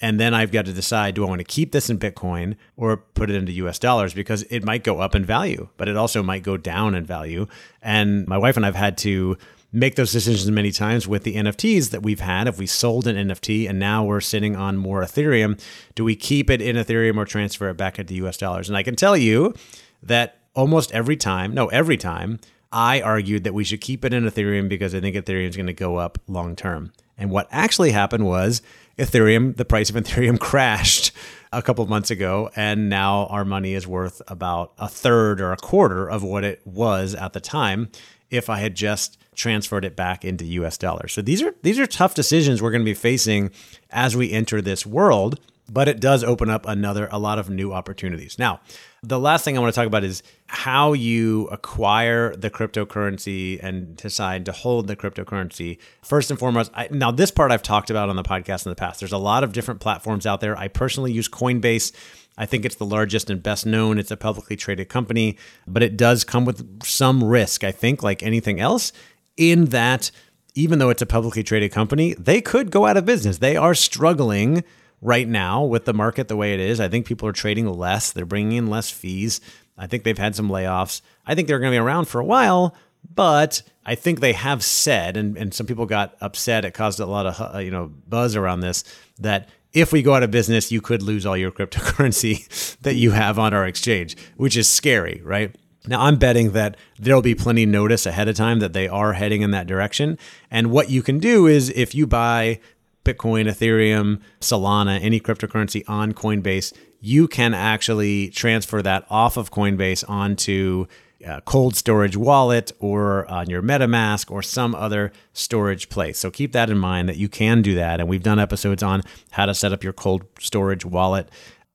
and 0.00 0.20
then 0.20 0.34
I've 0.34 0.52
got 0.52 0.66
to 0.66 0.72
decide 0.72 1.14
do 1.14 1.24
I 1.24 1.28
want 1.28 1.40
to 1.40 1.44
keep 1.44 1.72
this 1.72 1.88
in 1.88 1.98
Bitcoin 1.98 2.56
or 2.76 2.98
put 2.98 3.30
it 3.30 3.36
into 3.36 3.52
US 3.52 3.78
dollars 3.78 4.12
because 4.14 4.42
it 4.44 4.64
might 4.64 4.84
go 4.84 5.00
up 5.00 5.14
in 5.14 5.24
value, 5.24 5.68
but 5.76 5.88
it 5.88 5.96
also 5.96 6.22
might 6.22 6.42
go 6.42 6.56
down 6.56 6.94
in 6.94 7.04
value. 7.04 7.46
And 7.82 8.26
my 8.26 8.38
wife 8.38 8.56
and 8.56 8.66
I've 8.66 8.74
had 8.74 8.98
to 8.98 9.38
make 9.72 9.96
those 9.96 10.12
decisions 10.12 10.50
many 10.50 10.70
times 10.70 11.06
with 11.06 11.24
the 11.24 11.36
NFTs 11.36 11.90
that 11.90 12.02
we've 12.02 12.20
had. 12.20 12.48
If 12.48 12.58
we 12.58 12.66
sold 12.66 13.06
an 13.06 13.16
NFT 13.16 13.68
and 13.68 13.78
now 13.78 14.04
we're 14.04 14.20
sitting 14.20 14.56
on 14.56 14.76
more 14.76 15.02
Ethereum, 15.02 15.60
do 15.94 16.04
we 16.04 16.16
keep 16.16 16.50
it 16.50 16.62
in 16.62 16.76
Ethereum 16.76 17.16
or 17.16 17.24
transfer 17.24 17.68
it 17.68 17.76
back 17.76 17.98
into 17.98 18.14
US 18.26 18.36
dollars? 18.36 18.68
And 18.68 18.76
I 18.76 18.82
can 18.82 18.96
tell 18.96 19.16
you 19.16 19.54
that 20.02 20.38
almost 20.54 20.92
every 20.92 21.16
time, 21.16 21.52
no, 21.52 21.66
every 21.68 21.96
time, 21.96 22.38
I 22.72 23.00
argued 23.00 23.44
that 23.44 23.54
we 23.54 23.64
should 23.64 23.80
keep 23.80 24.04
it 24.04 24.12
in 24.12 24.24
Ethereum 24.24 24.68
because 24.68 24.94
I 24.94 25.00
think 25.00 25.16
Ethereum 25.16 25.48
is 25.48 25.56
going 25.56 25.66
to 25.66 25.72
go 25.72 25.96
up 25.96 26.18
long 26.26 26.56
term. 26.56 26.92
And 27.18 27.30
what 27.30 27.48
actually 27.50 27.92
happened 27.92 28.26
was 28.26 28.60
Ethereum, 28.98 29.56
the 29.56 29.64
price 29.64 29.90
of 29.90 29.96
Ethereum 30.04 30.38
crashed 30.38 31.12
a 31.52 31.62
couple 31.62 31.82
of 31.82 31.88
months 31.90 32.10
ago, 32.10 32.50
and 32.56 32.88
now 32.88 33.26
our 33.26 33.44
money 33.44 33.74
is 33.74 33.86
worth 33.86 34.20
about 34.28 34.72
a 34.78 34.88
third 34.88 35.40
or 35.40 35.52
a 35.52 35.56
quarter 35.56 36.08
of 36.08 36.22
what 36.22 36.44
it 36.44 36.60
was 36.66 37.14
at 37.14 37.32
the 37.32 37.40
time 37.40 37.88
if 38.30 38.50
I 38.50 38.58
had 38.58 38.74
just 38.74 39.16
transferred 39.36 39.84
it 39.84 39.94
back 39.94 40.24
into 40.24 40.44
US 40.44 40.76
dollars. 40.76 41.12
So 41.12 41.22
these 41.22 41.42
are 41.42 41.54
these 41.62 41.78
are 41.78 41.86
tough 41.86 42.14
decisions 42.14 42.60
we're 42.60 42.72
going 42.72 42.82
to 42.82 42.90
be 42.90 42.94
facing 42.94 43.50
as 43.90 44.16
we 44.16 44.32
enter 44.32 44.60
this 44.60 44.84
world 44.84 45.38
but 45.68 45.88
it 45.88 46.00
does 46.00 46.22
open 46.22 46.48
up 46.48 46.66
another 46.66 47.08
a 47.10 47.18
lot 47.18 47.38
of 47.38 47.50
new 47.50 47.72
opportunities. 47.72 48.38
Now, 48.38 48.60
the 49.02 49.18
last 49.18 49.44
thing 49.44 49.56
I 49.56 49.60
want 49.60 49.74
to 49.74 49.78
talk 49.78 49.86
about 49.86 50.04
is 50.04 50.22
how 50.46 50.92
you 50.92 51.46
acquire 51.48 52.34
the 52.36 52.50
cryptocurrency 52.50 53.62
and 53.62 53.96
decide 53.96 54.44
to 54.46 54.52
hold 54.52 54.86
the 54.86 54.96
cryptocurrency. 54.96 55.78
First 56.02 56.30
and 56.30 56.38
foremost, 56.38 56.70
I, 56.74 56.88
now 56.90 57.10
this 57.10 57.30
part 57.30 57.50
I've 57.50 57.62
talked 57.62 57.90
about 57.90 58.08
on 58.08 58.16
the 58.16 58.22
podcast 58.22 58.64
in 58.66 58.70
the 58.70 58.76
past. 58.76 59.00
There's 59.00 59.12
a 59.12 59.18
lot 59.18 59.44
of 59.44 59.52
different 59.52 59.80
platforms 59.80 60.26
out 60.26 60.40
there. 60.40 60.56
I 60.56 60.68
personally 60.68 61.12
use 61.12 61.28
Coinbase. 61.28 61.92
I 62.38 62.46
think 62.46 62.64
it's 62.64 62.76
the 62.76 62.86
largest 62.86 63.30
and 63.30 63.42
best 63.42 63.64
known. 63.64 63.98
It's 63.98 64.10
a 64.10 64.16
publicly 64.16 64.56
traded 64.56 64.88
company, 64.88 65.38
but 65.66 65.82
it 65.82 65.96
does 65.96 66.22
come 66.22 66.44
with 66.44 66.84
some 66.84 67.24
risk, 67.24 67.64
I 67.64 67.72
think, 67.72 68.02
like 68.02 68.22
anything 68.22 68.60
else, 68.60 68.92
in 69.36 69.66
that 69.66 70.10
even 70.54 70.78
though 70.78 70.90
it's 70.90 71.02
a 71.02 71.06
publicly 71.06 71.42
traded 71.42 71.70
company, 71.70 72.14
they 72.14 72.40
could 72.40 72.70
go 72.70 72.86
out 72.86 72.96
of 72.96 73.04
business. 73.04 73.38
They 73.38 73.56
are 73.56 73.74
struggling 73.74 74.64
right 75.02 75.28
now 75.28 75.62
with 75.62 75.84
the 75.84 75.92
market 75.92 76.28
the 76.28 76.36
way 76.36 76.54
it 76.54 76.60
is. 76.60 76.80
I 76.80 76.88
think 76.88 77.06
people 77.06 77.28
are 77.28 77.32
trading 77.32 77.68
less, 77.68 78.12
they're 78.12 78.24
bringing 78.24 78.56
in 78.56 78.66
less 78.68 78.90
fees. 78.90 79.40
I 79.78 79.86
think 79.86 80.04
they've 80.04 80.16
had 80.16 80.34
some 80.34 80.48
layoffs. 80.48 81.02
I 81.26 81.34
think 81.34 81.48
they're 81.48 81.58
going 81.58 81.72
to 81.72 81.74
be 81.74 81.80
around 81.80 82.06
for 82.06 82.18
a 82.18 82.24
while, 82.24 82.74
but 83.14 83.62
I 83.84 83.94
think 83.94 84.20
they 84.20 84.32
have 84.32 84.64
said, 84.64 85.18
and, 85.18 85.36
and 85.36 85.52
some 85.52 85.66
people 85.66 85.84
got 85.84 86.16
upset. 86.22 86.64
It 86.64 86.72
caused 86.72 86.98
a 86.98 87.06
lot 87.06 87.26
of 87.26 87.54
uh, 87.54 87.58
you 87.58 87.70
know 87.70 87.92
buzz 88.08 88.34
around 88.34 88.60
this 88.60 88.84
that 89.18 89.50
if 89.74 89.92
we 89.92 90.02
go 90.02 90.14
out 90.14 90.22
of 90.22 90.30
business, 90.30 90.72
you 90.72 90.80
could 90.80 91.02
lose 91.02 91.26
all 91.26 91.36
your 91.36 91.50
cryptocurrency 91.50 92.76
that 92.80 92.94
you 92.94 93.10
have 93.10 93.38
on 93.38 93.52
our 93.52 93.66
exchange, 93.66 94.16
which 94.36 94.56
is 94.56 94.68
scary, 94.68 95.20
right? 95.22 95.54
Now, 95.86 96.02
I'm 96.02 96.16
betting 96.16 96.52
that 96.52 96.76
there'll 96.98 97.22
be 97.22 97.34
plenty 97.34 97.66
notice 97.66 98.06
ahead 98.06 98.28
of 98.28 98.36
time 98.36 98.58
that 98.60 98.72
they 98.72 98.88
are 98.88 99.12
heading 99.12 99.42
in 99.42 99.52
that 99.52 99.66
direction. 99.66 100.18
And 100.50 100.70
what 100.70 100.90
you 100.90 101.02
can 101.02 101.18
do 101.18 101.46
is 101.46 101.70
if 101.70 101.94
you 101.94 102.06
buy 102.06 102.60
Bitcoin, 103.04 103.48
Ethereum, 103.48 104.20
Solana, 104.40 105.00
any 105.00 105.20
cryptocurrency 105.20 105.84
on 105.86 106.12
Coinbase, 106.12 106.72
you 107.00 107.28
can 107.28 107.54
actually 107.54 108.30
transfer 108.30 108.82
that 108.82 109.06
off 109.08 109.36
of 109.36 109.52
Coinbase 109.52 110.08
onto 110.08 110.86
a 111.24 111.40
cold 111.42 111.76
storage 111.76 112.16
wallet 112.16 112.72
or 112.78 113.30
on 113.30 113.48
your 113.48 113.62
MetaMask 113.62 114.30
or 114.30 114.42
some 114.42 114.74
other 114.74 115.12
storage 115.32 115.88
place. 115.88 116.18
So 116.18 116.30
keep 116.30 116.52
that 116.52 116.68
in 116.68 116.78
mind 116.78 117.08
that 117.08 117.16
you 117.16 117.28
can 117.28 117.62
do 117.62 117.74
that. 117.76 118.00
And 118.00 118.08
we've 118.08 118.22
done 118.22 118.38
episodes 118.38 118.82
on 118.82 119.02
how 119.30 119.46
to 119.46 119.54
set 119.54 119.72
up 119.72 119.84
your 119.84 119.92
cold 119.92 120.24
storage 120.38 120.84
wallet, 120.84 121.30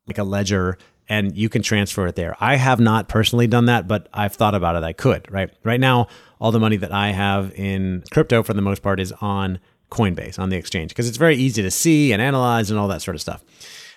like 0.08 0.18
a 0.18 0.24
ledger, 0.24 0.78
and 1.12 1.38
you 1.38 1.50
can 1.50 1.62
transfer 1.62 2.08
it 2.08 2.16
there. 2.16 2.38
I 2.40 2.56
have 2.56 2.80
not 2.80 3.10
personally 3.10 3.46
done 3.46 3.66
that, 3.66 3.86
but 3.86 4.08
I've 4.14 4.34
thought 4.34 4.56
about 4.56 4.78
it. 4.78 4.84
I 4.84 4.94
could, 4.94 5.30
right? 5.30 5.50
Right 5.62 5.80
now, 5.80 6.08
all 6.40 6.54
the 6.54 6.60
money 6.60 6.78
that 6.78 6.94
I 6.94 7.12
have 7.12 7.52
in 7.54 8.06
crypto 8.12 8.44
for 8.44 8.54
the 8.54 8.62
most 8.62 8.82
part 8.82 8.98
is 8.98 9.12
on 9.20 9.60
Coinbase 9.92 10.40
on 10.40 10.48
the 10.48 10.56
exchange 10.56 10.92
because 10.92 11.10
it's 11.10 11.18
very 11.18 11.36
easy 11.36 11.62
to 11.64 11.70
see 11.70 12.14
and 12.14 12.22
analyze 12.22 12.72
and 12.72 12.80
all 12.80 12.88
that 12.88 13.02
sort 13.02 13.16
of 13.16 13.22
stuff. 13.22 13.44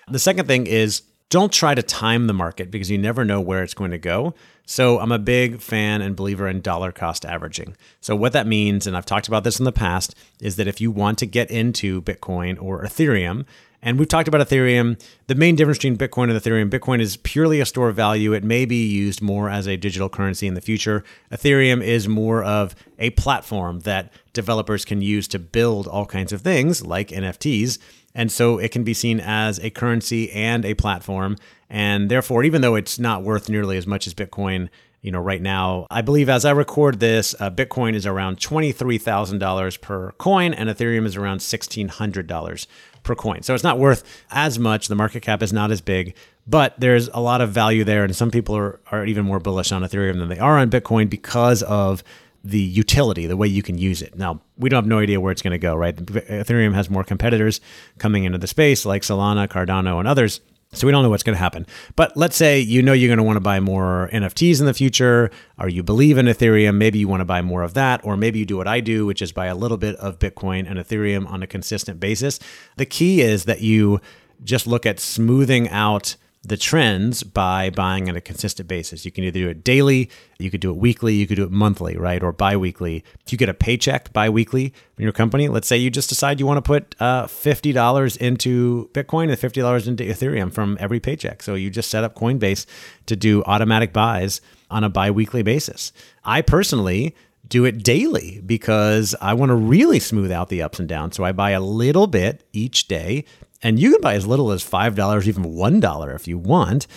The 0.09 0.19
second 0.19 0.47
thing 0.47 0.67
is 0.67 1.03
don't 1.29 1.53
try 1.53 1.73
to 1.73 1.81
time 1.81 2.27
the 2.27 2.33
market 2.33 2.69
because 2.69 2.91
you 2.91 2.97
never 2.97 3.23
know 3.23 3.39
where 3.39 3.63
it's 3.63 3.73
going 3.73 3.91
to 3.91 3.97
go. 3.97 4.33
So 4.65 4.99
I'm 4.99 5.13
a 5.13 5.19
big 5.19 5.61
fan 5.61 6.01
and 6.01 6.17
believer 6.17 6.49
in 6.49 6.59
dollar 6.59 6.91
cost 6.91 7.25
averaging. 7.25 7.77
So 8.01 8.13
what 8.13 8.33
that 8.33 8.45
means, 8.45 8.87
and 8.87 8.97
I've 8.97 9.05
talked 9.05 9.29
about 9.29 9.45
this 9.45 9.57
in 9.57 9.63
the 9.63 9.71
past, 9.71 10.15
is 10.41 10.57
that 10.57 10.67
if 10.67 10.81
you 10.81 10.91
want 10.91 11.17
to 11.19 11.25
get 11.25 11.49
into 11.49 12.01
Bitcoin 12.01 12.61
or 12.61 12.83
Ethereum, 12.83 13.45
and 13.85 13.99
we've 13.99 14.07
talked 14.07 14.27
about 14.27 14.45
Ethereum. 14.45 14.99
The 15.27 15.35
main 15.35 15.55
difference 15.55 15.77
between 15.77 15.95
Bitcoin 15.95 16.31
and 16.31 16.41
Ethereum 16.41 16.71
Bitcoin 16.71 16.99
is 16.99 17.17
purely 17.17 17.61
a 17.61 17.65
store 17.67 17.87
of 17.87 17.95
value. 17.95 18.33
It 18.33 18.43
may 18.43 18.65
be 18.65 18.87
used 18.87 19.21
more 19.21 19.47
as 19.47 19.67
a 19.67 19.77
digital 19.77 20.09
currency 20.09 20.47
in 20.47 20.55
the 20.55 20.61
future. 20.61 21.03
Ethereum 21.31 21.83
is 21.83 22.07
more 22.07 22.43
of 22.43 22.75
a 22.97 23.11
platform 23.11 23.81
that 23.81 24.11
developers 24.33 24.85
can 24.85 25.01
use 25.01 25.27
to 25.29 25.39
build 25.39 25.87
all 25.87 26.07
kinds 26.07 26.33
of 26.33 26.41
things 26.41 26.83
like 26.83 27.09
NFTs. 27.09 27.77
And 28.15 28.31
so 28.31 28.57
it 28.57 28.71
can 28.71 28.83
be 28.83 28.95
seen 28.95 29.19
as 29.19 29.59
a 29.59 29.69
currency 29.69 30.31
and 30.31 30.65
a 30.65 30.73
platform. 30.73 31.37
And 31.69 32.09
therefore, 32.09 32.43
even 32.43 32.61
though 32.61 32.75
it's 32.75 32.97
not 32.97 33.21
worth 33.21 33.49
nearly 33.49 33.77
as 33.77 33.85
much 33.85 34.07
as 34.07 34.15
Bitcoin, 34.15 34.69
you 35.01 35.11
know, 35.11 35.19
right 35.19 35.41
now, 35.41 35.85
I 35.91 36.01
believe 36.01 36.29
as 36.29 36.45
I 36.45 36.51
record 36.51 36.99
this, 36.99 37.35
uh, 37.39 37.51
Bitcoin 37.51 37.93
is 37.93 38.07
around 38.07 38.37
$23,000 38.37 39.81
per 39.81 40.11
coin 40.13 40.55
and 40.55 40.67
Ethereum 40.67 41.05
is 41.05 41.15
around 41.15 41.41
$1,600 41.41 42.67
per 43.05 43.15
coin. 43.15 43.41
So 43.43 43.53
it's 43.53 43.63
not 43.63 43.79
worth 43.79 44.03
as 44.31 44.59
much. 44.59 44.89
The 44.89 44.95
market 44.95 45.21
cap 45.21 45.41
is 45.41 45.53
not 45.53 45.71
as 45.71 45.79
big, 45.79 46.15
but 46.45 46.77
there's 46.77 47.07
a 47.09 47.19
lot 47.21 47.39
of 47.39 47.51
value 47.51 47.85
there. 47.85 48.03
And 48.03 48.13
some 48.15 48.31
people 48.31 48.57
are, 48.57 48.79
are 48.91 49.05
even 49.05 49.23
more 49.23 49.39
bullish 49.39 49.71
on 49.71 49.83
Ethereum 49.83 50.19
than 50.19 50.27
they 50.27 50.39
are 50.39 50.57
on 50.57 50.69
Bitcoin 50.69 51.09
because 51.09 51.63
of 51.63 52.03
the 52.43 52.59
utility, 52.59 53.25
the 53.25 53.37
way 53.37 53.47
you 53.47 53.63
can 53.63 53.77
use 53.77 54.01
it. 54.01 54.15
Now, 54.15 54.41
we 54.57 54.69
don't 54.69 54.83
have 54.83 54.87
no 54.87 54.99
idea 54.99 55.19
where 55.19 55.31
it's 55.31 55.41
going 55.41 55.53
to 55.53 55.57
go, 55.57 55.75
right? 55.75 55.95
Ethereum 55.95 56.75
has 56.75 56.89
more 56.89 57.03
competitors 57.03 57.59
coming 57.97 58.23
into 58.23 58.37
the 58.37 58.47
space 58.47 58.85
like 58.85 59.01
Solana, 59.01 59.47
Cardano, 59.47 59.97
and 59.97 60.07
others. 60.07 60.41
So 60.75 60.87
we 60.87 60.91
don't 60.91 61.03
know 61.03 61.09
what's 61.09 61.23
going 61.23 61.35
to 61.35 61.41
happen. 61.41 61.65
But 61.95 62.15
let's 62.15 62.35
say 62.35 62.59
you 62.59 62.81
know 62.81 62.93
you're 62.93 63.09
going 63.09 63.17
to 63.17 63.23
want 63.23 63.37
to 63.37 63.41
buy 63.41 63.59
more 63.59 64.09
NFTs 64.11 64.59
in 64.59 64.65
the 64.65 64.73
future, 64.73 65.31
or 65.59 65.69
you 65.69 65.83
believe 65.83 66.17
in 66.17 66.25
Ethereum. 66.25 66.75
Maybe 66.75 66.99
you 66.99 67.07
want 67.07 67.21
to 67.21 67.25
buy 67.25 67.41
more 67.41 67.63
of 67.63 67.73
that, 67.73 68.03
or 68.03 68.17
maybe 68.17 68.39
you 68.39 68.45
do 68.45 68.57
what 68.57 68.67
I 68.67 68.79
do, 68.79 69.05
which 69.05 69.21
is 69.21 69.31
buy 69.31 69.47
a 69.47 69.55
little 69.55 69.77
bit 69.77 69.95
of 69.97 70.19
Bitcoin 70.19 70.69
and 70.69 70.79
Ethereum 70.79 71.29
on 71.29 71.41
a 71.43 71.47
consistent 71.47 71.99
basis. 71.99 72.39
The 72.77 72.85
key 72.85 73.21
is 73.21 73.45
that 73.45 73.61
you 73.61 74.01
just 74.43 74.67
look 74.67 74.85
at 74.85 74.99
smoothing 74.99 75.69
out 75.69 76.17
the 76.47 76.57
trends 76.57 77.23
by 77.23 77.69
buying 77.69 78.09
on 78.09 78.15
a 78.15 78.21
consistent 78.21 78.67
basis. 78.67 79.05
You 79.05 79.11
can 79.11 79.23
either 79.23 79.39
do 79.39 79.49
it 79.49 79.63
daily, 79.63 80.09
you 80.37 80.51
could 80.51 80.61
do 80.61 80.69
it 80.69 80.77
weekly, 80.77 81.15
you 81.15 81.27
could 81.27 81.35
do 81.35 81.43
it 81.43 81.51
monthly, 81.51 81.97
right? 81.97 82.21
Or 82.21 82.31
biweekly. 82.31 83.03
If 83.25 83.31
you 83.31 83.37
get 83.37 83.49
a 83.49 83.53
paycheck 83.53 84.13
biweekly 84.13 84.73
from 84.95 85.03
your 85.03 85.11
company, 85.11 85.47
let's 85.47 85.67
say 85.67 85.77
you 85.77 85.89
just 85.89 86.09
decide 86.09 86.39
you 86.39 86.45
want 86.45 86.57
to 86.57 86.61
put 86.61 86.95
uh, 86.99 87.25
$50 87.25 88.17
into 88.17 88.89
Bitcoin 88.93 89.29
and 89.29 89.39
$50 89.39 89.87
into 89.87 90.03
Ethereum 90.03 90.51
from 90.53 90.77
every 90.79 90.99
paycheck. 90.99 91.41
So 91.41 91.55
you 91.55 91.69
just 91.69 91.89
set 91.89 92.03
up 92.03 92.15
Coinbase 92.15 92.65
to 93.07 93.15
do 93.15 93.43
automatic 93.43 93.93
buys 93.93 94.41
on 94.69 94.83
a 94.83 94.89
biweekly 94.89 95.43
basis. 95.43 95.91
I 96.23 96.41
personally 96.41 97.15
do 97.47 97.65
it 97.65 97.83
daily 97.83 98.41
because 98.45 99.15
I 99.21 99.33
want 99.33 99.49
to 99.49 99.55
really 99.55 99.99
smooth 99.99 100.31
out 100.31 100.49
the 100.49 100.61
ups 100.61 100.79
and 100.79 100.89
downs. 100.89 101.15
So 101.15 101.23
I 101.23 101.31
buy 101.31 101.51
a 101.51 101.61
little 101.61 102.07
bit 102.07 102.43
each 102.53 102.87
day 102.87 103.25
and 103.61 103.79
you 103.79 103.91
can 103.91 104.01
buy 104.01 104.13
as 104.13 104.27
little 104.27 104.51
as 104.51 104.63
$5, 104.63 105.27
even 105.27 105.43
$1 105.43 106.15
if 106.15 106.27
you 106.27 106.37
want. 106.37 106.87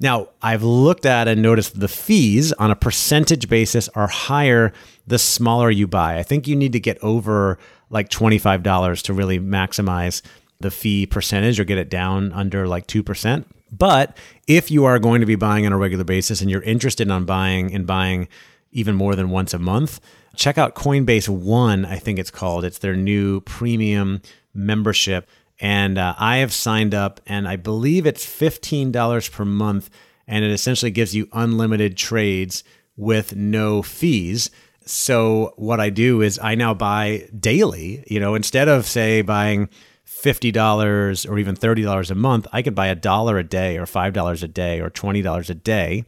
Now, 0.00 0.28
I've 0.42 0.64
looked 0.64 1.06
at 1.06 1.28
and 1.28 1.42
noticed 1.42 1.78
the 1.78 1.88
fees 1.88 2.52
on 2.54 2.70
a 2.70 2.76
percentage 2.76 3.48
basis 3.48 3.88
are 3.90 4.08
higher 4.08 4.72
the 5.06 5.18
smaller 5.18 5.70
you 5.70 5.86
buy. 5.86 6.18
I 6.18 6.22
think 6.22 6.48
you 6.48 6.56
need 6.56 6.72
to 6.72 6.80
get 6.80 6.98
over 7.02 7.58
like 7.88 8.08
$25 8.08 9.02
to 9.02 9.12
really 9.12 9.38
maximize 9.38 10.22
the 10.60 10.70
fee 10.70 11.06
percentage 11.06 11.60
or 11.60 11.64
get 11.64 11.78
it 11.78 11.88
down 11.88 12.32
under 12.32 12.66
like 12.66 12.86
2%. 12.86 13.44
But 13.70 14.16
if 14.46 14.70
you 14.70 14.84
are 14.84 14.98
going 14.98 15.20
to 15.20 15.26
be 15.26 15.34
buying 15.34 15.66
on 15.66 15.72
a 15.72 15.78
regular 15.78 16.04
basis 16.04 16.40
and 16.40 16.50
you're 16.50 16.62
interested 16.62 17.08
in 17.08 17.24
buying 17.24 17.74
and 17.74 17.86
buying 17.86 18.28
even 18.72 18.94
more 18.94 19.14
than 19.14 19.30
once 19.30 19.54
a 19.54 19.58
month, 19.58 20.00
check 20.34 20.58
out 20.58 20.74
Coinbase 20.74 21.28
One, 21.28 21.84
I 21.84 21.96
think 21.96 22.18
it's 22.18 22.30
called. 22.30 22.64
It's 22.64 22.78
their 22.78 22.96
new 22.96 23.40
premium 23.42 24.20
membership 24.54 25.28
and 25.62 25.96
uh, 25.96 26.16
I 26.18 26.38
have 26.38 26.52
signed 26.52 26.92
up, 26.92 27.20
and 27.24 27.46
I 27.46 27.54
believe 27.54 28.04
it's 28.04 28.26
$15 28.26 29.30
per 29.30 29.44
month, 29.44 29.90
and 30.26 30.44
it 30.44 30.50
essentially 30.50 30.90
gives 30.90 31.14
you 31.14 31.28
unlimited 31.32 31.96
trades 31.96 32.64
with 32.96 33.36
no 33.36 33.80
fees. 33.80 34.50
So 34.84 35.54
what 35.56 35.78
I 35.78 35.88
do 35.88 36.20
is 36.20 36.40
I 36.42 36.56
now 36.56 36.74
buy 36.74 37.28
daily, 37.38 38.02
you 38.08 38.18
know, 38.18 38.34
instead 38.34 38.66
of 38.66 38.86
say 38.86 39.22
buying 39.22 39.68
$50 40.04 41.30
or 41.30 41.38
even 41.38 41.54
$30 41.54 42.10
a 42.10 42.14
month, 42.16 42.48
I 42.52 42.62
could 42.62 42.74
buy 42.74 42.88
a 42.88 42.96
dollar 42.96 43.38
a 43.38 43.44
day 43.44 43.78
or 43.78 43.86
$5 43.86 44.42
a 44.42 44.48
day 44.48 44.80
or 44.80 44.90
$20 44.90 45.48
a 45.48 45.54
day. 45.54 46.04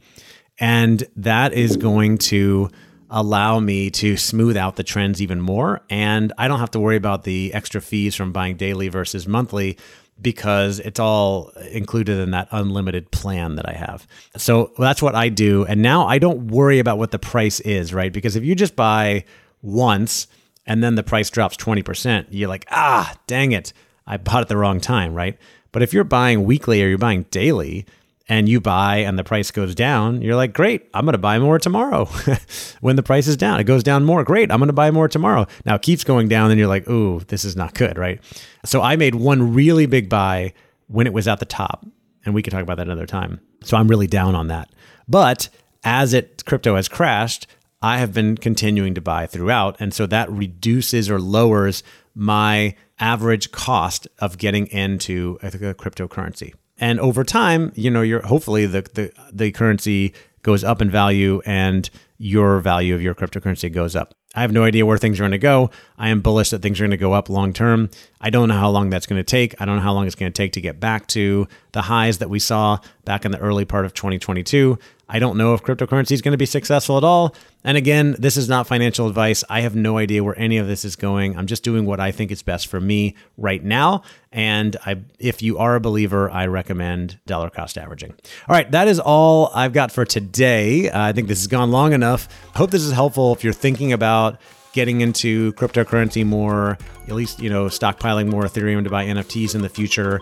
And 0.59 1.07
that 1.15 1.53
is 1.53 1.77
going 1.77 2.17
to 2.17 2.69
allow 3.09 3.59
me 3.59 3.89
to 3.89 4.17
smooth 4.17 4.57
out 4.57 4.75
the 4.75 4.83
trends 4.83 5.21
even 5.21 5.41
more. 5.41 5.81
And 5.89 6.33
I 6.37 6.47
don't 6.47 6.59
have 6.59 6.71
to 6.71 6.79
worry 6.79 6.95
about 6.95 7.23
the 7.23 7.53
extra 7.53 7.81
fees 7.81 8.15
from 8.15 8.31
buying 8.31 8.57
daily 8.57 8.87
versus 8.89 9.27
monthly 9.27 9.77
because 10.21 10.79
it's 10.79 10.99
all 10.99 11.49
included 11.71 12.19
in 12.19 12.31
that 12.31 12.47
unlimited 12.51 13.11
plan 13.11 13.55
that 13.55 13.67
I 13.67 13.73
have. 13.73 14.07
So 14.37 14.71
that's 14.77 15.01
what 15.01 15.15
I 15.15 15.29
do. 15.29 15.65
And 15.65 15.81
now 15.81 16.07
I 16.07 16.19
don't 16.19 16.47
worry 16.47 16.79
about 16.79 16.97
what 16.97 17.11
the 17.11 17.19
price 17.19 17.59
is, 17.59 17.93
right? 17.93 18.13
Because 18.13 18.35
if 18.35 18.43
you 18.43 18.55
just 18.55 18.75
buy 18.75 19.25
once 19.61 20.27
and 20.65 20.83
then 20.83 20.95
the 20.95 21.03
price 21.03 21.29
drops 21.29 21.57
20%, 21.57 22.27
you're 22.29 22.49
like, 22.49 22.65
ah, 22.71 23.13
dang 23.27 23.51
it, 23.51 23.73
I 24.07 24.17
bought 24.17 24.43
it 24.43 24.47
the 24.47 24.57
wrong 24.57 24.79
time, 24.79 25.13
right? 25.13 25.37
But 25.71 25.81
if 25.81 25.93
you're 25.93 26.05
buying 26.05 26.45
weekly 26.45 26.81
or 26.81 26.87
you're 26.87 26.97
buying 26.97 27.23
daily, 27.23 27.85
and 28.27 28.49
you 28.49 28.59
buy 28.59 28.97
and 28.97 29.19
the 29.19 29.23
price 29.23 29.51
goes 29.51 29.75
down, 29.75 30.21
you're 30.21 30.35
like, 30.35 30.53
great, 30.53 30.89
I'm 30.93 31.05
going 31.05 31.13
to 31.13 31.19
buy 31.19 31.37
more 31.39 31.59
tomorrow. 31.59 32.05
when 32.81 32.95
the 32.95 33.03
price 33.03 33.27
is 33.27 33.37
down, 33.37 33.59
it 33.59 33.65
goes 33.65 33.83
down 33.83 34.03
more. 34.03 34.23
Great, 34.23 34.51
I'm 34.51 34.59
going 34.59 34.67
to 34.67 34.73
buy 34.73 34.91
more 34.91 35.07
tomorrow. 35.07 35.45
Now 35.65 35.75
it 35.75 35.81
keeps 35.81 36.03
going 36.03 36.27
down, 36.27 36.51
and 36.51 36.59
you're 36.59 36.69
like, 36.69 36.89
ooh, 36.89 37.19
this 37.27 37.45
is 37.45 37.55
not 37.55 37.75
good, 37.75 37.97
right? 37.97 38.19
So 38.65 38.81
I 38.81 38.95
made 38.95 39.15
one 39.15 39.53
really 39.53 39.85
big 39.85 40.09
buy 40.09 40.53
when 40.87 41.07
it 41.07 41.13
was 41.13 41.27
at 41.27 41.39
the 41.39 41.45
top, 41.45 41.85
and 42.25 42.33
we 42.33 42.41
can 42.41 42.51
talk 42.51 42.63
about 42.63 42.77
that 42.77 42.87
another 42.87 43.05
time. 43.05 43.39
So 43.63 43.77
I'm 43.77 43.87
really 43.87 44.07
down 44.07 44.35
on 44.35 44.47
that. 44.47 44.69
But 45.07 45.49
as 45.83 46.13
it 46.13 46.43
crypto 46.45 46.75
has 46.75 46.87
crashed, 46.87 47.47
I 47.81 47.99
have 47.99 48.13
been 48.13 48.37
continuing 48.37 48.95
to 48.95 49.01
buy 49.01 49.27
throughout, 49.27 49.75
and 49.79 49.93
so 49.93 50.07
that 50.07 50.31
reduces 50.31 51.09
or 51.09 51.19
lowers 51.19 51.83
my 52.15 52.75
average 52.99 53.51
cost 53.51 54.07
of 54.19 54.37
getting 54.37 54.67
into 54.67 55.37
a 55.43 55.51
cryptocurrency. 55.51 56.53
And 56.77 56.99
over 56.99 57.23
time, 57.23 57.71
you 57.75 57.89
know, 57.89 58.01
you're 58.01 58.25
hopefully 58.25 58.65
the, 58.65 58.81
the 58.93 59.11
the 59.31 59.51
currency 59.51 60.13
goes 60.41 60.63
up 60.63 60.81
in 60.81 60.91
value 60.91 61.41
and 61.45 61.89
your 62.17 62.59
value 62.59 62.93
of 62.93 63.01
your 63.01 63.15
cryptocurrency 63.15 63.71
goes 63.71 63.95
up. 63.95 64.13
I 64.35 64.41
have 64.41 64.51
no 64.51 64.63
idea 64.63 64.85
where 64.85 64.97
things 64.97 65.19
are 65.19 65.23
going 65.23 65.31
to 65.31 65.37
go. 65.37 65.71
I 65.97 66.09
am 66.09 66.21
bullish 66.21 66.49
that 66.49 66.61
things 66.61 66.79
are 66.79 66.83
going 66.83 66.91
to 66.91 66.97
go 66.97 67.13
up 67.13 67.29
long 67.29 67.53
term. 67.53 67.89
I 68.19 68.29
don't 68.29 68.49
know 68.49 68.57
how 68.57 68.69
long 68.69 68.89
that's 68.89 69.07
going 69.07 69.19
to 69.19 69.23
take. 69.23 69.59
I 69.61 69.65
don't 69.65 69.77
know 69.77 69.81
how 69.81 69.93
long 69.93 70.05
it's 70.05 70.15
going 70.15 70.31
to 70.31 70.37
take 70.37 70.51
to 70.53 70.61
get 70.61 70.79
back 70.79 71.07
to 71.07 71.47
the 71.71 71.83
highs 71.83 72.17
that 72.17 72.29
we 72.29 72.39
saw 72.39 72.79
back 73.05 73.23
in 73.23 73.31
the 73.31 73.39
early 73.39 73.63
part 73.63 73.85
of 73.85 73.93
2022. 73.93 74.77
I 75.07 75.19
don't 75.19 75.37
know 75.37 75.53
if 75.53 75.63
cryptocurrency 75.63 76.13
is 76.13 76.21
going 76.21 76.31
to 76.31 76.37
be 76.37 76.45
successful 76.45 76.97
at 76.97 77.03
all. 77.03 77.35
And 77.63 77.77
again, 77.77 78.15
this 78.17 78.37
is 78.37 78.49
not 78.49 78.67
financial 78.67 79.07
advice. 79.07 79.43
I 79.49 79.61
have 79.61 79.75
no 79.75 79.97
idea 79.97 80.23
where 80.23 80.37
any 80.37 80.57
of 80.57 80.67
this 80.67 80.83
is 80.83 80.95
going. 80.95 81.37
I'm 81.37 81.47
just 81.47 81.63
doing 81.63 81.85
what 81.85 81.99
I 81.99 82.11
think 82.11 82.31
is 82.31 82.41
best 82.41 82.67
for 82.67 82.79
me 82.79 83.15
right 83.37 83.63
now. 83.63 84.03
And 84.31 84.75
I, 84.85 85.01
if 85.19 85.41
you 85.41 85.57
are 85.57 85.75
a 85.75 85.79
believer, 85.79 86.29
I 86.29 86.47
recommend 86.47 87.19
dollar 87.25 87.49
cost 87.49 87.77
averaging. 87.77 88.11
All 88.47 88.55
right, 88.55 88.69
that 88.71 88.87
is 88.87 88.99
all 88.99 89.51
I've 89.53 89.73
got 89.73 89.91
for 89.91 90.05
today. 90.05 90.89
Uh, 90.89 91.01
I 91.01 91.11
think 91.13 91.27
this 91.27 91.39
has 91.39 91.47
gone 91.47 91.71
long 91.71 91.93
enough. 91.93 92.27
I 92.53 92.57
hope 92.57 92.71
this 92.71 92.83
is 92.83 92.91
helpful 92.91 93.33
if 93.33 93.43
you're 93.43 93.53
thinking 93.53 93.93
about 93.93 94.39
getting 94.75 95.01
into 95.01 95.53
cryptocurrency 95.53 96.23
more, 96.23 96.77
at 97.07 97.15
least, 97.15 97.39
you 97.39 97.49
know, 97.49 97.65
stockpiling 97.65 98.29
more 98.29 98.43
Ethereum 98.43 98.83
to 98.83 98.89
buy 98.91 99.05
NFTs 99.05 99.55
in 99.55 99.63
the 99.63 99.69
future 99.69 100.21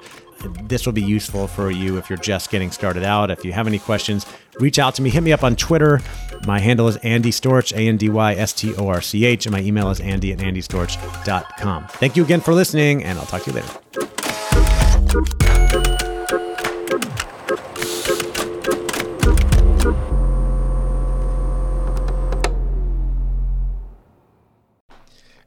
this 0.63 0.85
will 0.85 0.93
be 0.93 1.01
useful 1.01 1.47
for 1.47 1.71
you 1.71 1.97
if 1.97 2.09
you're 2.09 2.17
just 2.17 2.49
getting 2.49 2.71
started 2.71 3.03
out. 3.03 3.31
If 3.31 3.45
you 3.45 3.53
have 3.53 3.67
any 3.67 3.79
questions, 3.79 4.25
reach 4.59 4.79
out 4.79 4.95
to 4.95 5.01
me. 5.01 5.09
Hit 5.09 5.23
me 5.23 5.31
up 5.33 5.43
on 5.43 5.55
Twitter. 5.55 6.01
My 6.45 6.59
handle 6.59 6.87
is 6.87 6.97
Andy 6.97 7.31
Storch, 7.31 7.73
A 7.73 7.87
N 7.87 7.97
D 7.97 8.09
Y 8.09 8.33
S 8.33 8.53
T 8.53 8.75
O 8.75 8.87
R 8.87 9.01
C 9.01 9.25
H, 9.25 9.45
and 9.45 9.53
my 9.53 9.61
email 9.61 9.89
is 9.89 9.99
andy 9.99 10.31
at 10.33 10.39
andystorch.com. 10.39 11.87
Thank 11.87 12.17
you 12.17 12.23
again 12.23 12.41
for 12.41 12.53
listening, 12.53 13.03
and 13.03 13.19
I'll 13.19 13.25
talk 13.25 13.43
to 13.43 13.51
you 13.51 13.61
later. 13.61 15.42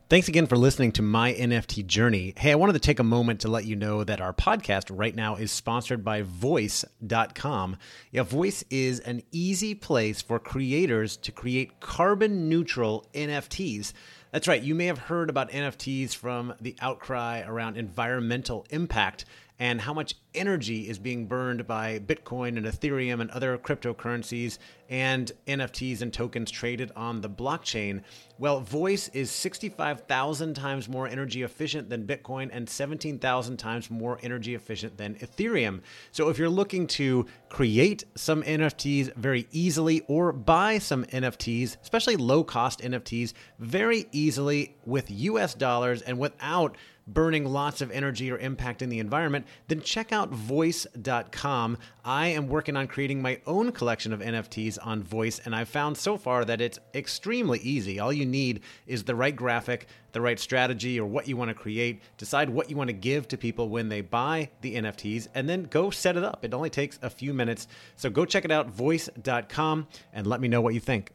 Thanks 0.08 0.28
again 0.28 0.46
for 0.46 0.56
listening 0.56 0.92
to 0.92 1.02
my 1.02 1.32
NFT 1.32 1.84
journey. 1.84 2.32
Hey, 2.36 2.52
I 2.52 2.54
wanted 2.54 2.74
to 2.74 2.78
take 2.78 3.00
a 3.00 3.02
moment 3.02 3.40
to 3.40 3.48
let 3.48 3.64
you 3.64 3.74
know 3.74 4.04
that 4.04 4.20
our 4.20 4.32
podcast 4.32 4.84
right 4.96 5.16
now 5.16 5.34
is 5.34 5.50
sponsored 5.50 6.04
by 6.04 6.22
voice.com. 6.22 7.76
Yeah, 8.12 8.22
Voice 8.22 8.62
is 8.70 9.00
an 9.00 9.24
easy 9.32 9.74
place 9.74 10.22
for 10.22 10.38
creators 10.38 11.16
to 11.16 11.32
create 11.32 11.80
carbon 11.80 12.48
neutral 12.48 13.04
NFTs. 13.14 13.94
That's 14.30 14.46
right, 14.46 14.62
you 14.62 14.76
may 14.76 14.86
have 14.86 14.98
heard 14.98 15.28
about 15.28 15.50
NFTs 15.50 16.14
from 16.14 16.54
the 16.60 16.76
outcry 16.80 17.42
around 17.44 17.76
environmental 17.76 18.64
impact 18.70 19.24
and 19.58 19.80
how 19.80 19.94
much 19.94 20.14
energy 20.34 20.88
is 20.88 20.98
being 20.98 21.26
burned 21.26 21.66
by 21.66 21.98
Bitcoin 21.98 22.56
and 22.56 22.66
Ethereum 22.66 23.20
and 23.20 23.30
other 23.30 23.56
cryptocurrencies 23.56 24.58
and 24.88 25.32
NFTs 25.46 26.02
and 26.02 26.12
tokens 26.12 26.50
traded 26.50 26.92
on 26.94 27.20
the 27.20 27.30
blockchain. 27.30 28.02
Well, 28.38 28.60
Voice 28.60 29.08
is 29.08 29.30
65,000 29.30 30.54
times 30.54 30.88
more 30.88 31.08
energy 31.08 31.42
efficient 31.42 31.88
than 31.88 32.06
Bitcoin 32.06 32.50
and 32.52 32.68
17,000 32.68 33.56
times 33.56 33.90
more 33.90 34.18
energy 34.22 34.54
efficient 34.54 34.98
than 34.98 35.14
Ethereum. 35.16 35.80
So 36.12 36.28
if 36.28 36.38
you're 36.38 36.50
looking 36.50 36.86
to 36.88 37.26
create 37.48 38.04
some 38.14 38.42
NFTs 38.42 39.14
very 39.16 39.48
easily 39.52 40.02
or 40.06 40.32
buy 40.32 40.78
some 40.78 41.04
NFTs, 41.06 41.78
especially 41.82 42.16
low 42.16 42.44
cost 42.44 42.80
NFTs, 42.80 43.32
very 43.58 44.06
easily 44.12 44.76
with 44.84 45.10
US 45.10 45.54
dollars 45.54 46.02
and 46.02 46.18
without 46.18 46.76
burning 47.06 47.44
lots 47.44 47.80
of 47.80 47.90
energy 47.90 48.30
or 48.30 48.38
impacting 48.38 48.88
the 48.88 48.98
environment, 48.98 49.46
then 49.68 49.80
check 49.80 50.12
out 50.12 50.30
voice.com. 50.30 51.78
I 52.04 52.28
am 52.28 52.48
working 52.48 52.76
on 52.76 52.88
creating 52.88 53.22
my 53.22 53.40
own 53.46 53.72
collection 53.72 54.12
of 54.12 54.20
NFTs 54.20 54.78
on 54.82 55.02
Voice, 55.02 55.40
and 55.44 55.54
I've 55.54 55.68
found 55.68 55.96
so 55.96 56.16
far 56.16 56.44
that 56.44 56.60
it's 56.60 56.78
extremely 56.94 57.58
easy. 57.60 57.98
All 57.98 58.12
you 58.12 58.26
need 58.26 58.60
is 58.86 59.04
the 59.04 59.14
right 59.14 59.34
graphic, 59.34 59.86
the 60.12 60.20
right 60.20 60.38
strategy, 60.38 60.98
or 60.98 61.06
what 61.06 61.28
you 61.28 61.36
want 61.36 61.48
to 61.48 61.54
create, 61.54 62.02
decide 62.16 62.50
what 62.50 62.70
you 62.70 62.76
want 62.76 62.88
to 62.88 62.94
give 62.94 63.28
to 63.28 63.36
people 63.36 63.68
when 63.68 63.88
they 63.88 64.00
buy 64.00 64.50
the 64.60 64.76
NFTs, 64.76 65.28
and 65.34 65.48
then 65.48 65.64
go 65.64 65.90
set 65.90 66.16
it 66.16 66.24
up. 66.24 66.44
It 66.44 66.54
only 66.54 66.70
takes 66.70 66.98
a 67.02 67.10
few 67.10 67.32
minutes. 67.32 67.68
So 67.96 68.10
go 68.10 68.24
check 68.24 68.44
it 68.44 68.50
out, 68.50 68.68
voice.com, 68.68 69.86
and 70.12 70.26
let 70.26 70.40
me 70.40 70.48
know 70.48 70.60
what 70.60 70.74
you 70.74 70.80
think. 70.80 71.12